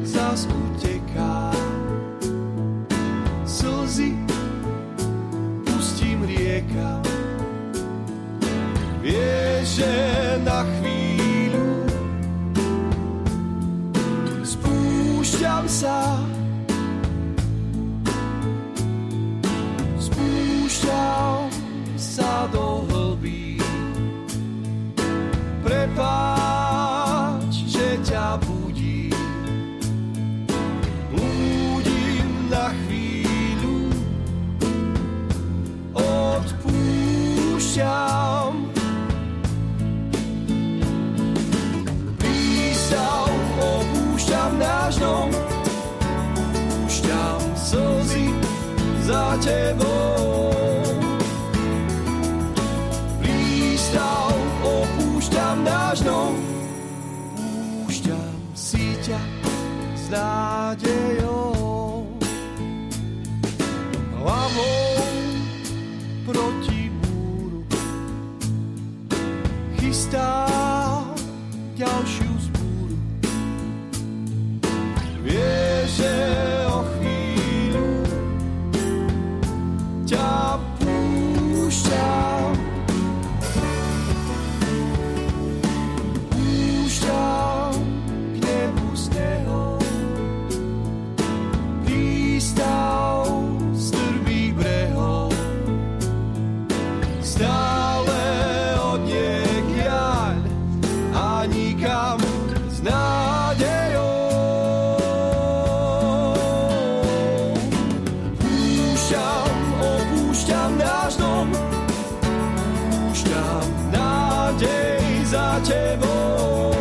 [0.04, 1.54] zas uteká
[3.48, 4.12] slzy
[5.64, 7.00] pustím rieka.
[9.00, 9.92] Vieš, že
[10.44, 11.09] na chvíľu
[15.60, 16.16] spúšťam sa.
[20.00, 21.52] Spúšťam
[22.00, 23.60] sa do hlbí
[25.60, 29.12] prepáč, že ťa budí
[31.12, 33.92] blúdim na chvíľu.
[36.40, 36.90] Odpúšťam
[49.50, 50.54] tebou
[53.18, 54.30] prístav
[54.62, 55.98] opúšťam náš
[60.10, 60.99] nádejou
[115.30, 116.74] za tebou.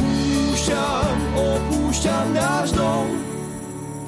[0.00, 3.06] Púšťam, opúšťam náš dom,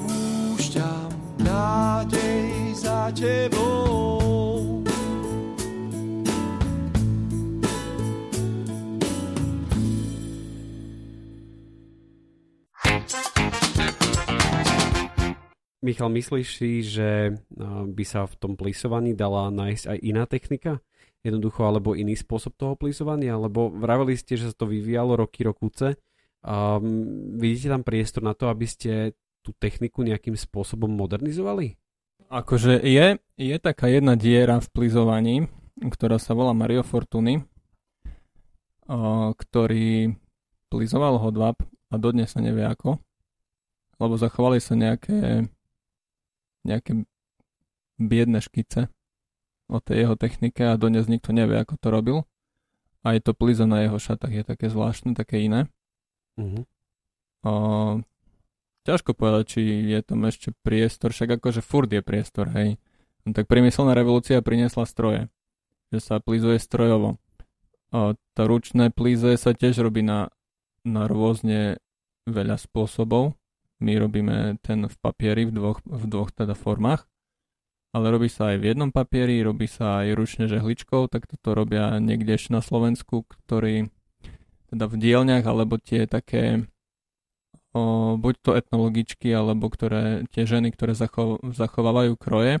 [0.09, 4.81] púšťam nádej za tebou.
[15.85, 20.81] Michal, myslíš si, že a, by sa v tom plisovaní dala nájsť aj iná technika?
[21.27, 23.35] Jednoducho, alebo iný spôsob toho plisovania?
[23.35, 25.99] Lebo vraveli ste, že sa to vyvíjalo roky, rokúce.
[26.41, 29.13] A, m, vidíte tam priestor na to, aby ste
[29.43, 31.75] tú techniku nejakým spôsobom modernizovali?
[32.27, 35.35] Akože je, je taká jedna diera v plizovaní,
[35.79, 37.43] ktorá sa volá Mario Fortuny,
[38.87, 40.11] o, ktorý
[40.67, 42.99] plizoval hodvap a dodnes sa nevie ako,
[44.03, 45.47] lebo zachovali sa nejaké
[46.67, 47.07] nejaké
[47.95, 48.91] biedne škice
[49.67, 52.17] o tej jeho technike a dodnes nikto nevie, ako to robil.
[53.03, 55.67] Aj to plizo na jeho šatách je také zvláštne, také iné.
[56.35, 56.63] Uh-huh.
[57.43, 57.53] O,
[58.83, 59.61] ťažko povedať, či
[59.91, 62.79] je tam ešte priestor, však akože furt je priestor, hej.
[63.23, 65.27] No, tak priemyselná revolúcia priniesla stroje,
[65.91, 67.19] že sa plizuje strojovo.
[67.91, 70.31] O, to ručné plíze sa tiež robí na,
[70.83, 71.79] na rôzne
[72.27, 73.35] veľa spôsobov.
[73.79, 77.07] My robíme ten v papieri v dvoch, v dvoch teda formách,
[77.95, 81.95] ale robí sa aj v jednom papieri, robí sa aj ručne žehličkou, tak toto robia
[81.97, 83.89] niekde na Slovensku, ktorí
[84.67, 86.67] teda v dielňach, alebo tie také
[87.71, 92.59] o, buď to etnologičky, alebo ktoré, tie ženy, ktoré zacho- zachovávajú kroje,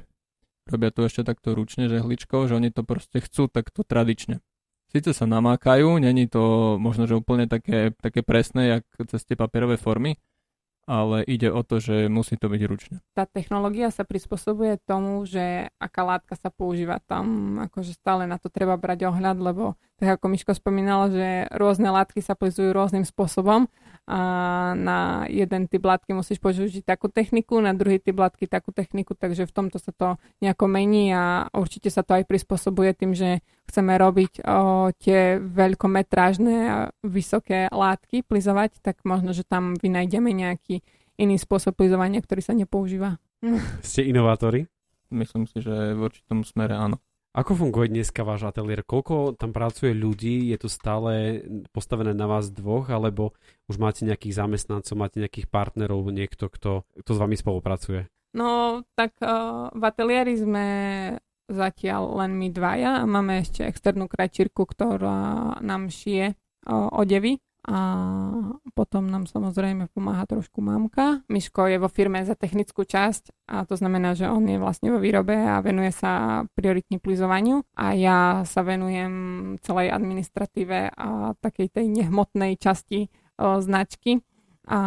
[0.71, 4.39] robia to ešte takto ručne žehličkou, že oni to proste chcú takto tradične.
[4.87, 9.75] Sice sa namákajú, není to možno, že úplne také, také presné, jak cez tie papierové
[9.75, 10.15] formy,
[10.87, 12.97] ale ide o to, že musí to byť ručne.
[13.11, 17.03] Tá technológia sa prispôsobuje tomu, že aká látka sa používa.
[17.03, 21.91] Tam akože stále na to treba brať ohľad, lebo tak ako Miško spomínal, že rôzne
[21.91, 23.67] látky sa plizujú rôznym spôsobom
[24.07, 24.19] a
[24.71, 29.43] na jeden typ látky musíš použiť takú techniku, na druhý typ látky takú techniku, takže
[29.43, 33.99] v tomto sa to nejako mení a určite sa to aj prispôsobuje tým, že chceme
[33.99, 40.79] robiť o, tie veľkometrážne a vysoké látky plizovať, tak možno, že tam vynajdeme nejaký
[41.19, 43.19] iný spôsob plizovania, ktorý sa nepoužíva.
[43.83, 44.71] Ste inovátori?
[45.11, 46.99] myslím si, že v určitom smere áno.
[47.35, 48.81] Ako funguje dneska váš ateliér?
[48.87, 50.49] Koľko tam pracuje ľudí?
[50.49, 53.35] Je to stále postavené na vás dvoch, alebo
[53.67, 58.09] už máte nejakých zamestnancov, máte nejakých partnerov, niekto, kto, kto s vami spolupracuje?
[58.37, 60.65] No, tak uh, v ateliéri sme
[61.47, 67.79] zatiaľ len my dvaja a máme ešte externú krajčírku, ktorá nám šije uh, odevy a
[68.71, 71.19] potom nám samozrejme pomáha trošku mamka.
[71.27, 75.03] Miško je vo firme za technickú časť a to znamená, že on je vlastne vo
[75.03, 79.11] výrobe a venuje sa prioritne plizovaniu a ja sa venujem
[79.59, 84.23] celej administratíve a takej tej nehmotnej časti o, značky
[84.63, 84.79] a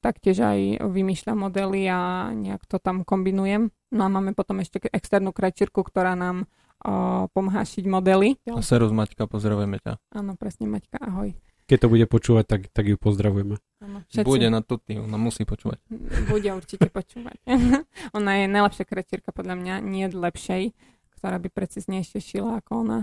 [0.00, 3.68] taktiež aj vymýšľam modely a nejak to tam kombinujem.
[3.92, 6.48] No a máme potom ešte externú krajčírku, ktorá nám
[6.80, 8.40] o, pomáha šiť modely.
[8.48, 10.00] A Serus Maťka, pozdravujeme ťa.
[10.16, 11.36] Áno, presne Maťka, ahoj.
[11.66, 13.56] Keď to bude počúvať, tak, tak ju pozdravujeme.
[13.80, 15.78] Áno, Bude na tuty, ona musí počúvať.
[16.26, 17.38] Bude určite počúvať.
[18.18, 20.74] ona je najlepšia krečírka podľa mňa, nie lepšej,
[21.16, 22.98] ktorá by preciznejšie šila ako ona.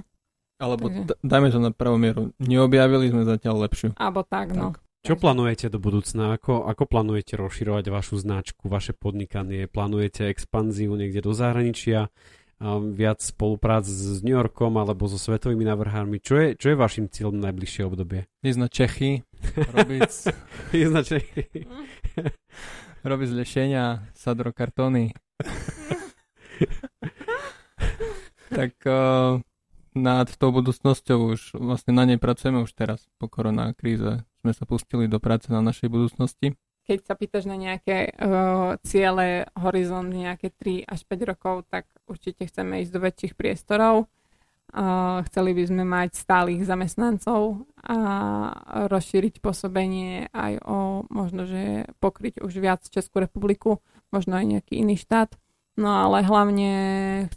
[0.59, 2.35] Alebo Takže- d- dajme to na pravú mieru.
[2.35, 3.95] Neobjavili sme zatiaľ lepšiu.
[3.95, 4.75] Alebo tak, no.
[4.99, 6.35] Čo Takže- plánujete do budúcna?
[6.35, 9.71] Ako, ako plánujete rozširovať vašu značku, vaše podnikanie?
[9.71, 12.11] Plánujete expanziu niekde do zahraničia?
[12.59, 16.19] A viac spoluprác s New Yorkom alebo so svetovými navrhármi?
[16.19, 18.27] Čo je, čo je vašim cieľom na najbližšie obdobie?
[18.43, 19.23] Ísť na Čechy,
[19.71, 20.11] robiť,
[20.91, 21.23] Značne,
[23.07, 25.15] robiť zlešenia, sadrokartóny.
[28.51, 29.39] tak uh,
[29.95, 34.27] nad tou budúcnosťou už vlastne na nej pracujeme už teraz po koronakríze.
[34.43, 36.59] Sme sa pustili do práce na našej budúcnosti.
[36.89, 42.49] Keď sa pýtaš na nejaké uh, ciele, horizont nejaké 3 až 5 rokov, tak určite
[42.49, 44.09] chceme ísť do väčších priestorov.
[44.73, 47.99] Uh, chceli by sme mať stálych zamestnancov a
[48.89, 54.97] rozšíriť pôsobenie aj o možno, že pokryť už viac Českú republiku, možno aj nejaký iný
[54.97, 55.37] štát.
[55.77, 56.71] No ale hlavne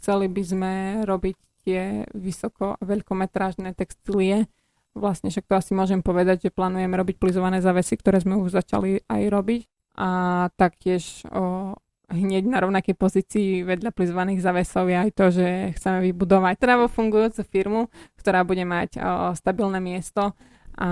[0.01, 0.73] chceli by sme
[1.05, 4.49] robiť tie vysoko veľkometrážne textílie.
[4.93, 9.01] Vlastne však to asi môžem povedať, že plánujeme robiť plizované zavesy, ktoré sme už začali
[9.09, 9.61] aj robiť.
[9.97, 10.09] A
[10.53, 11.73] taktiež o,
[12.13, 17.41] hneď na rovnakej pozícii vedľa plizovaných zavesov je aj to, že chceme vybudovať travo fungujúcu
[17.45, 17.81] firmu,
[18.17, 19.01] ktorá bude mať o,
[19.33, 20.37] stabilné miesto
[20.77, 20.89] a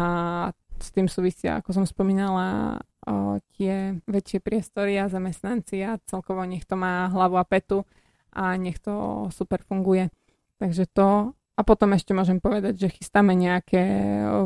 [0.81, 6.65] s tým súvisia, ako som spomínala, o, tie väčšie priestory a zamestnanci a celkovo nech
[6.65, 7.85] to má hlavu a petu
[8.33, 10.09] a nech to super funguje.
[10.57, 13.86] Takže to a potom ešte môžem povedať, že chystáme nejaké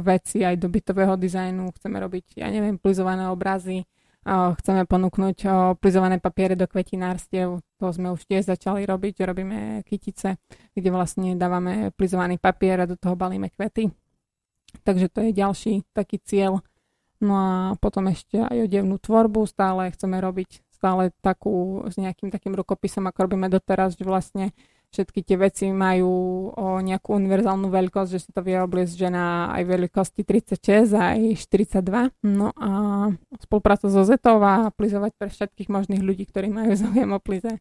[0.04, 3.88] veci aj do bytového dizajnu, chceme robiť, ja neviem, plizované obrazy,
[4.28, 5.48] chceme ponúknuť
[5.80, 10.36] plizované papiere do kvetinárstiev, to sme už tiež začali robiť, robíme kytice,
[10.76, 13.96] kde vlastne dávame plizovaný papier a do toho balíme kvety.
[14.84, 16.60] Takže to je ďalší taký cieľ.
[17.24, 19.48] No a potom ešte aj odevnú tvorbu.
[19.48, 24.52] Stále chceme robiť stále takú s nejakým takým rukopisom, ako robíme doteraz, že vlastne
[24.96, 29.64] všetky tie veci majú o nejakú univerzálnu veľkosť, že si to vie obliecť žena aj
[29.68, 32.16] veľkosti 36 aj 42.
[32.24, 32.72] No a
[33.44, 37.52] spolupráca so Zetou a plizovať pre všetkých možných ľudí, ktorí majú záujem o plize.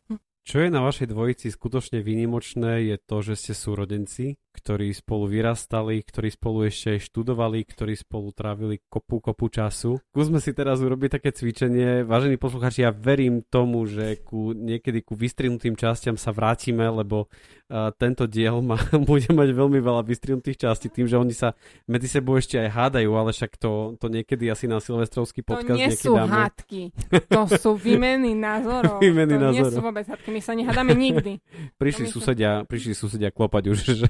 [0.45, 5.99] Čo je na vašej dvojici skutočne výnimočné je to, že ste súrodenci, ktorí spolu vyrastali,
[6.05, 9.99] ktorí spolu ešte aj študovali, ktorí spolu trávili kopu, kopu času.
[10.14, 12.07] Skúsme si teraz urobiť také cvičenie.
[12.07, 17.90] Vážení poslucháči, ja verím tomu, že ku, niekedy ku vystrihnutým častiam sa vrátime, lebo uh,
[17.99, 18.78] tento diel má,
[19.11, 21.59] bude mať veľmi veľa vystrihnutých častí tým, že oni sa
[21.90, 25.80] medzi sebou ešte aj hádajú, ale však to, to niekedy asi na silvestrovský To podcast
[25.80, 26.30] nie niekedy sú dáme.
[26.30, 26.82] hádky,
[27.26, 29.01] to sú výmeny názorov.
[29.05, 29.74] Výmeny to nie názorov.
[29.74, 31.39] sú vôbec hádky, my sa nehádame nikdy.
[31.82, 34.09] Prišli my sa- susedia, prišli susedia klopať už, že,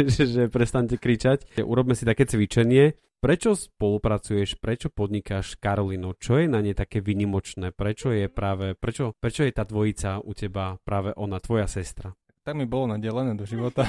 [0.00, 1.60] že, že prestaňte kričať.
[1.60, 2.96] Urobme si také cvičenie.
[3.22, 6.18] Prečo spolupracuješ, prečo podnikáš s Karolinou?
[6.18, 7.70] Čo je na nej také vynimočné?
[7.70, 12.18] Prečo je práve, prečo, prečo je tá dvojica u teba práve ona, tvoja sestra?
[12.42, 13.86] Tak mi bolo nadelené do života.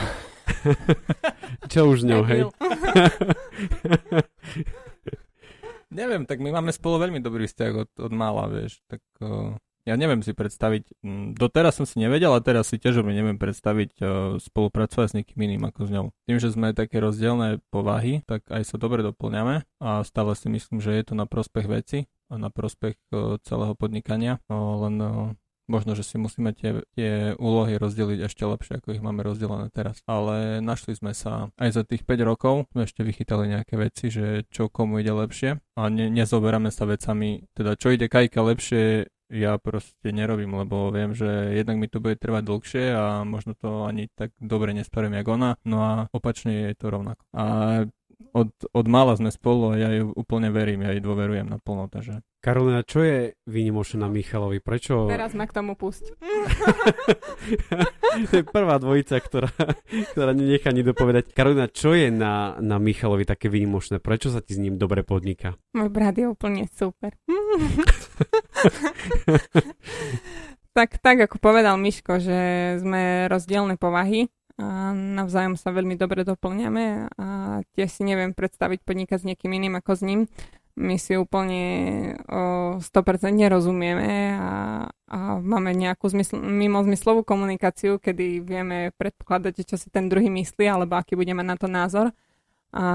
[1.74, 2.46] Čo už s ňou, hej?
[5.90, 8.82] Neviem, tak my máme spolu veľmi dobrý vzťah od, od mála, vieš.
[8.86, 13.04] Tak uh, ja neviem si predstaviť, mm, doteraz som si nevedel a teraz si tiež
[13.04, 14.08] neviem predstaviť uh,
[14.40, 16.06] spolupracovať s niekým iným ako s ňou.
[16.28, 20.80] Tým, že sme také rozdielne povahy, tak aj sa dobre doplňame a stále si myslím,
[20.80, 24.40] že je to na prospech veci a na prospech uh, celého podnikania.
[24.48, 25.12] Uh, len uh,
[25.68, 30.04] možno, že si musíme tie, tie úlohy rozdeliť ešte lepšie, ako ich máme rozdelené teraz.
[30.08, 34.44] Ale našli sme sa aj za tých 5 rokov, sme ešte vychytali nejaké veci, že
[34.52, 39.58] čo komu ide lepšie a ne, nezoberáme sa vecami, teda čo ide Kajka lepšie, ja
[39.58, 41.26] proste nerobím, lebo viem, že
[41.58, 45.58] jednak mi to bude trvať dlhšie a možno to ani tak dobre nespravím, jak ona,
[45.66, 47.26] no a opačne je to rovnako.
[47.34, 47.44] A
[48.32, 52.24] od, od mala sme spolu a ja ju úplne verím, ja jej dôverujem naplno, takže...
[52.44, 54.60] Karolina, čo je výnimočné na Michalovi?
[54.60, 55.08] Prečo...
[55.08, 56.12] Teraz ma k tomu pusť.
[58.28, 59.48] to je prvá dvojica, ktorá,
[60.12, 61.32] ktorá nenechá ani dopovedať.
[61.32, 64.04] Karolina, čo je na, na Michalovi také výnimočné?
[64.04, 65.56] Prečo sa ti s ním dobre podniká?
[65.72, 67.16] Môj brat je úplne super.
[70.78, 72.40] tak, tak ako povedal Miško, že
[72.84, 74.28] sme rozdielne povahy,
[74.62, 77.28] a navzájom sa veľmi dobre doplňame a
[77.74, 80.22] tiež si neviem predstaviť podnikať s niekým iným ako s ním.
[80.74, 81.66] My si úplne
[82.26, 84.54] o 100% nerozumieme a,
[84.90, 90.66] a máme nejakú zmysl- mimo zmyslovú komunikáciu, kedy vieme predpokladať, čo si ten druhý myslí
[90.66, 92.10] alebo aký budeme na to názor.
[92.74, 92.86] A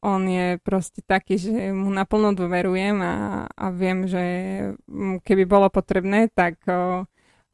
[0.00, 4.24] on je proste taký, že mu naplno dôverujem a, a viem, že
[5.24, 7.04] keby bolo potrebné, tak o,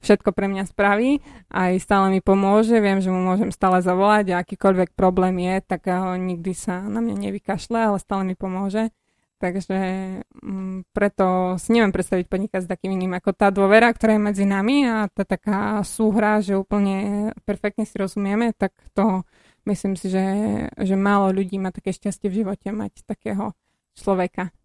[0.05, 4.41] všetko pre mňa spraví, aj stále mi pomôže, viem, že mu môžem stále zavolať a
[4.45, 8.93] akýkoľvek problém je, tak ho nikdy sa na mňa nevykašle, ale stále mi pomôže.
[9.37, 14.17] Takže m, mm, preto si neviem predstaviť podnikať s takým iným ako tá dôvera, ktorá
[14.17, 19.29] je medzi nami a tá taká súhra, že úplne perfektne si rozumieme, tak to
[19.69, 20.25] myslím si, že,
[20.73, 23.53] že málo ľudí má také šťastie v živote mať takého
[23.93, 24.57] človeka.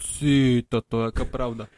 [0.00, 1.68] Si, toto je aká pravda.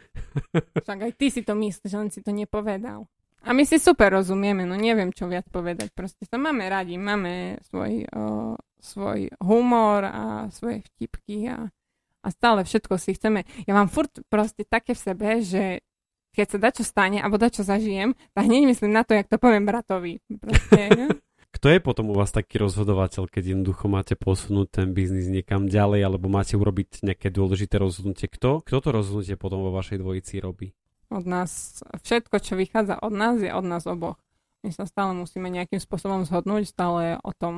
[0.87, 3.11] Však aj ty si to myslíš, len si to nepovedal.
[3.43, 5.91] A my si super rozumieme, no neviem, čo viac povedať.
[5.91, 11.67] Proste sa máme radi, máme svoj, o, svoj humor a svoje vtipky a,
[12.23, 13.43] a stále všetko si chceme.
[13.67, 15.83] Ja mám furt proste také v sebe, že
[16.33, 19.67] keď sa dačo stane alebo dačo zažijem, tak hneď myslím na to, jak to poviem
[19.67, 20.23] bratovi.
[20.39, 21.11] Proste,
[21.63, 26.11] Kto je potom u vás taký rozhodovateľ, keď jednoducho máte posunúť ten biznis niekam ďalej,
[26.11, 28.27] alebo máte urobiť nejaké dôležité rozhodnutie?
[28.27, 30.75] Kto, kto to rozhodnutie potom vo vašej dvojici robí?
[31.07, 34.19] Od nás, všetko, čo vychádza od nás, je od nás oboch.
[34.67, 37.55] My sa stále musíme nejakým spôsobom zhodnúť, stále o tom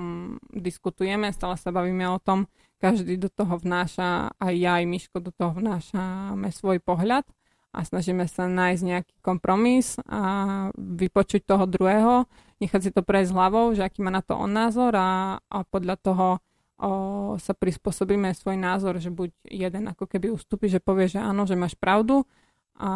[0.52, 2.44] diskutujeme, stále sa bavíme o tom,
[2.84, 7.24] každý do toho vnáša, aj ja, aj Miško do toho vnášame svoj pohľad
[7.74, 10.22] a snažíme sa nájsť nejaký kompromis a
[10.78, 12.30] vypočuť toho druhého,
[12.62, 15.98] nechať si to prejsť hlavou, že aký má na to on názor a, a podľa
[15.98, 16.26] toho
[16.78, 16.90] o,
[17.42, 21.58] sa prispôsobíme svoj názor, že buď jeden ako keby ustúpi, že povie, že áno, že
[21.58, 22.22] máš pravdu,
[22.74, 22.90] a,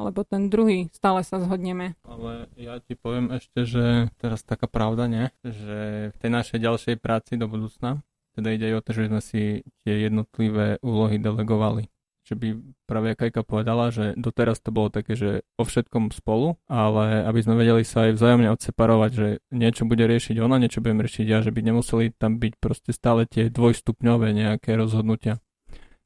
[0.00, 1.96] alebo ten druhý, stále sa zhodneme.
[2.04, 5.28] Ale ja ti poviem ešte, že teraz taká pravda, nie?
[5.44, 8.00] Že v tej našej ďalšej práci do budúcna,
[8.32, 9.42] teda ide aj o to, že sme si
[9.84, 11.91] tie jednotlivé úlohy delegovali
[12.32, 12.48] že by
[12.88, 17.60] práve Kajka povedala, že doteraz to bolo také, že o všetkom spolu, ale aby sme
[17.60, 21.52] vedeli sa aj vzájomne odseparovať, že niečo bude riešiť ona, niečo budem riešiť ja, že
[21.52, 25.44] by nemuseli tam byť proste stále tie dvojstupňové nejaké rozhodnutia.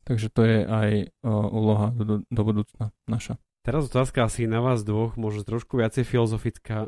[0.07, 0.91] Takže to je aj
[1.23, 3.39] o, úloha do, do budúcna naša.
[3.67, 6.87] Teraz otázka asi na vás dvoch, možno trošku viacej filozofická.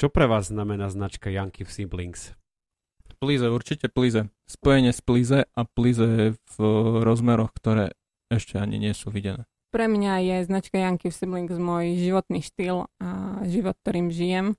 [0.00, 2.32] Čo pre vás znamená značka Yankee v Siblings?
[3.20, 4.28] Plize, určite plize.
[4.48, 6.56] Spojenie s plize a plize v
[7.04, 7.96] rozmeroch, ktoré
[8.30, 9.46] ešte ani nie sú videné.
[9.70, 13.08] Pre mňa je značka Yankee Siblings môj životný štýl a
[13.44, 14.56] život, ktorým žijem.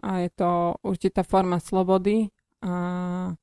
[0.00, 2.32] A je to určitá forma slobody
[2.64, 3.34] a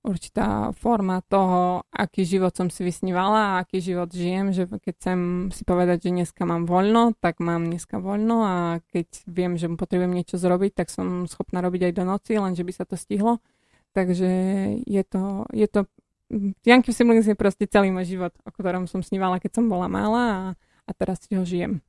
[0.00, 5.20] určitá forma toho, aký život som si vysnívala a aký život žijem, že keď chcem
[5.52, 8.54] si povedať, že dneska mám voľno, tak mám dneska voľno a
[8.88, 12.72] keď viem, že potrebujem niečo zrobiť, tak som schopná robiť aj do noci, lenže by
[12.72, 13.44] sa to stihlo.
[13.92, 14.30] Takže
[14.86, 15.84] je to, je to
[16.62, 20.24] Janky Siblings je proste celý môj život, o ktorom som snívala, keď som bola malá
[20.30, 20.42] a,
[20.86, 21.82] a teraz si ho žijem.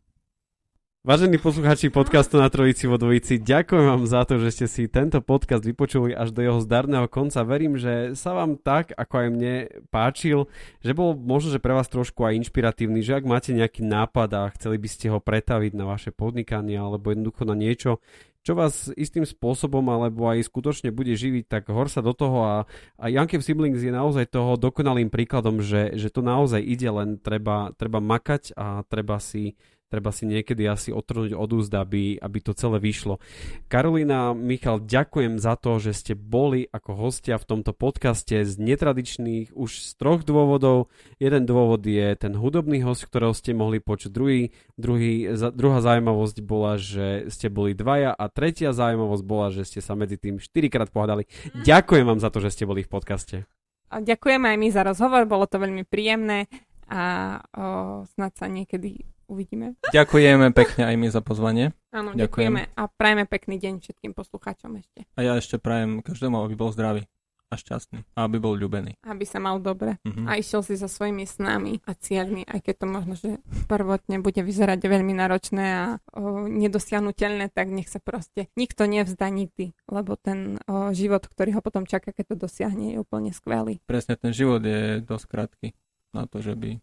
[1.01, 5.17] Vážení poslucháči podcastu na Trojici vo Dvojici, ďakujem vám za to, že ste si tento
[5.17, 7.41] podcast vypočuli až do jeho zdarného konca.
[7.41, 9.55] Verím, že sa vám tak, ako aj mne,
[9.89, 10.45] páčil,
[10.85, 14.41] že bol možno, že pre vás trošku aj inšpiratívny, že ak máte nejaký nápad a
[14.53, 17.97] chceli by ste ho pretaviť na vaše podnikanie alebo jednoducho na niečo,
[18.41, 22.55] čo vás istým spôsobom alebo aj skutočne bude živiť, tak hor sa do toho a,
[22.97, 27.69] a Jankev Siblings je naozaj toho dokonalým príkladom, že, že to naozaj ide, len treba,
[27.77, 29.53] treba makať a treba si
[29.91, 33.19] treba si niekedy asi otrhnúť od úzd, aby, aby to celé vyšlo.
[33.67, 39.51] Karolina, Michal, ďakujem za to, že ste boli ako hostia v tomto podcaste z netradičných
[39.51, 40.87] už z troch dôvodov.
[41.19, 44.07] Jeden dôvod je ten hudobný host, ktorého ste mohli počuť.
[44.07, 49.83] Druhý, druhý, druhá zaujímavosť bola, že ste boli dvaja a tretia zaujímavosť bola, že ste
[49.83, 51.27] sa medzi tým štyrikrát pohádali.
[51.67, 53.43] Ďakujem vám za to, že ste boli v podcaste.
[53.91, 56.47] A ďakujeme aj my za rozhovor, bolo to veľmi príjemné
[56.87, 57.03] a
[57.55, 59.79] o, snad sa niekedy uvidíme.
[59.95, 61.71] Ďakujeme pekne aj my za pozvanie.
[61.95, 65.07] Áno, ďakujeme a prajeme pekný deň všetkým poslucháčom ešte.
[65.15, 67.07] A ja ešte prajem každému, aby bol zdravý.
[67.51, 68.07] a šťastný.
[68.15, 68.95] A aby bol ľúbený.
[69.03, 69.99] Aby sa mal dobre.
[70.07, 70.23] Mhm.
[70.23, 74.39] A išiel si so svojimi snami a cieľmi, aj keď to možno, že prvotne bude
[74.39, 75.83] vyzerať veľmi náročné a
[76.15, 81.61] o, nedosiahnutelné, tak nech sa proste nikto nevzdá nikdy, lebo ten o, život, ktorý ho
[81.61, 83.83] potom čaká, keď to dosiahne, je úplne skvelý.
[83.83, 85.67] Presne ten život je dosť krátky
[86.15, 86.79] na to, že by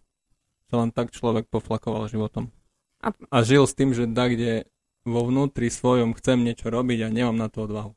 [0.68, 2.52] sa len tak človek poflakoval životom.
[3.00, 4.68] A- A, žil s tým, že da kde
[5.08, 7.96] vo vnútri svojom chcem niečo robiť a nemám na to odvahu.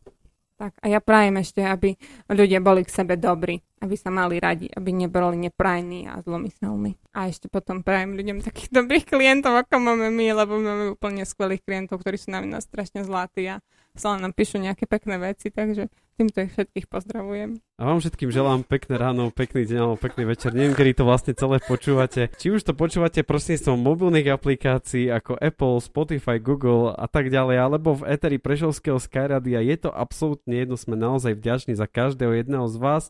[0.55, 1.97] Tak a ja prajem ešte, aby
[2.29, 7.01] ľudia boli k sebe dobrí, aby sa mali radi, aby neboli neprajní a zlomyselní.
[7.17, 11.65] A ešte potom prajem ľuďom takých dobrých klientov, ako máme my, lebo máme úplne skvelých
[11.65, 13.59] klientov, ktorí sú na nás strašne zlatí a
[13.97, 15.89] stále nám píšu nejaké pekné veci, takže
[16.21, 17.57] týmto ich všetkých pozdravujem.
[17.81, 20.53] A vám všetkým želám pekné ráno, pekný deň alebo pekný večer.
[20.53, 22.29] Neviem, kedy to vlastne celé počúvate.
[22.37, 27.97] Či už to počúvate prostredníctvom mobilných aplikácií ako Apple, Spotify, Google a tak ďalej, alebo
[27.97, 29.65] v Eteri Prešovského Skyradia.
[29.65, 33.03] Je to absolútne jedno, sme naozaj vďační za každého jedného z vás.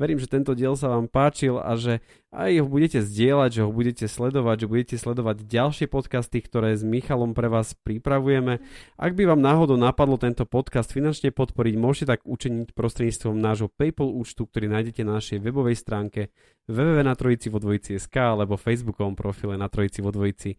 [0.00, 2.00] Verím, že tento diel sa vám páčil a že
[2.32, 6.80] aj ho budete zdieľať, že ho budete sledovať, že budete sledovať ďalšie podcasty, ktoré s
[6.80, 8.64] Michalom pre vás pripravujeme.
[8.96, 14.08] Ak by vám náhodou napadlo tento podcast finančne podporiť, môžete tak učiniť prostredníctvom nášho PayPal
[14.08, 16.32] účtu, ktorý nájdete na našej webovej stránke
[16.64, 20.56] www.natrojici.sk alebo facebookovom profile na Trojici vo Dvojici.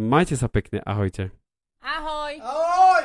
[0.00, 1.28] Majte sa pekne, ahojte.
[1.84, 2.32] Ahoj!
[2.40, 3.04] Ahoj!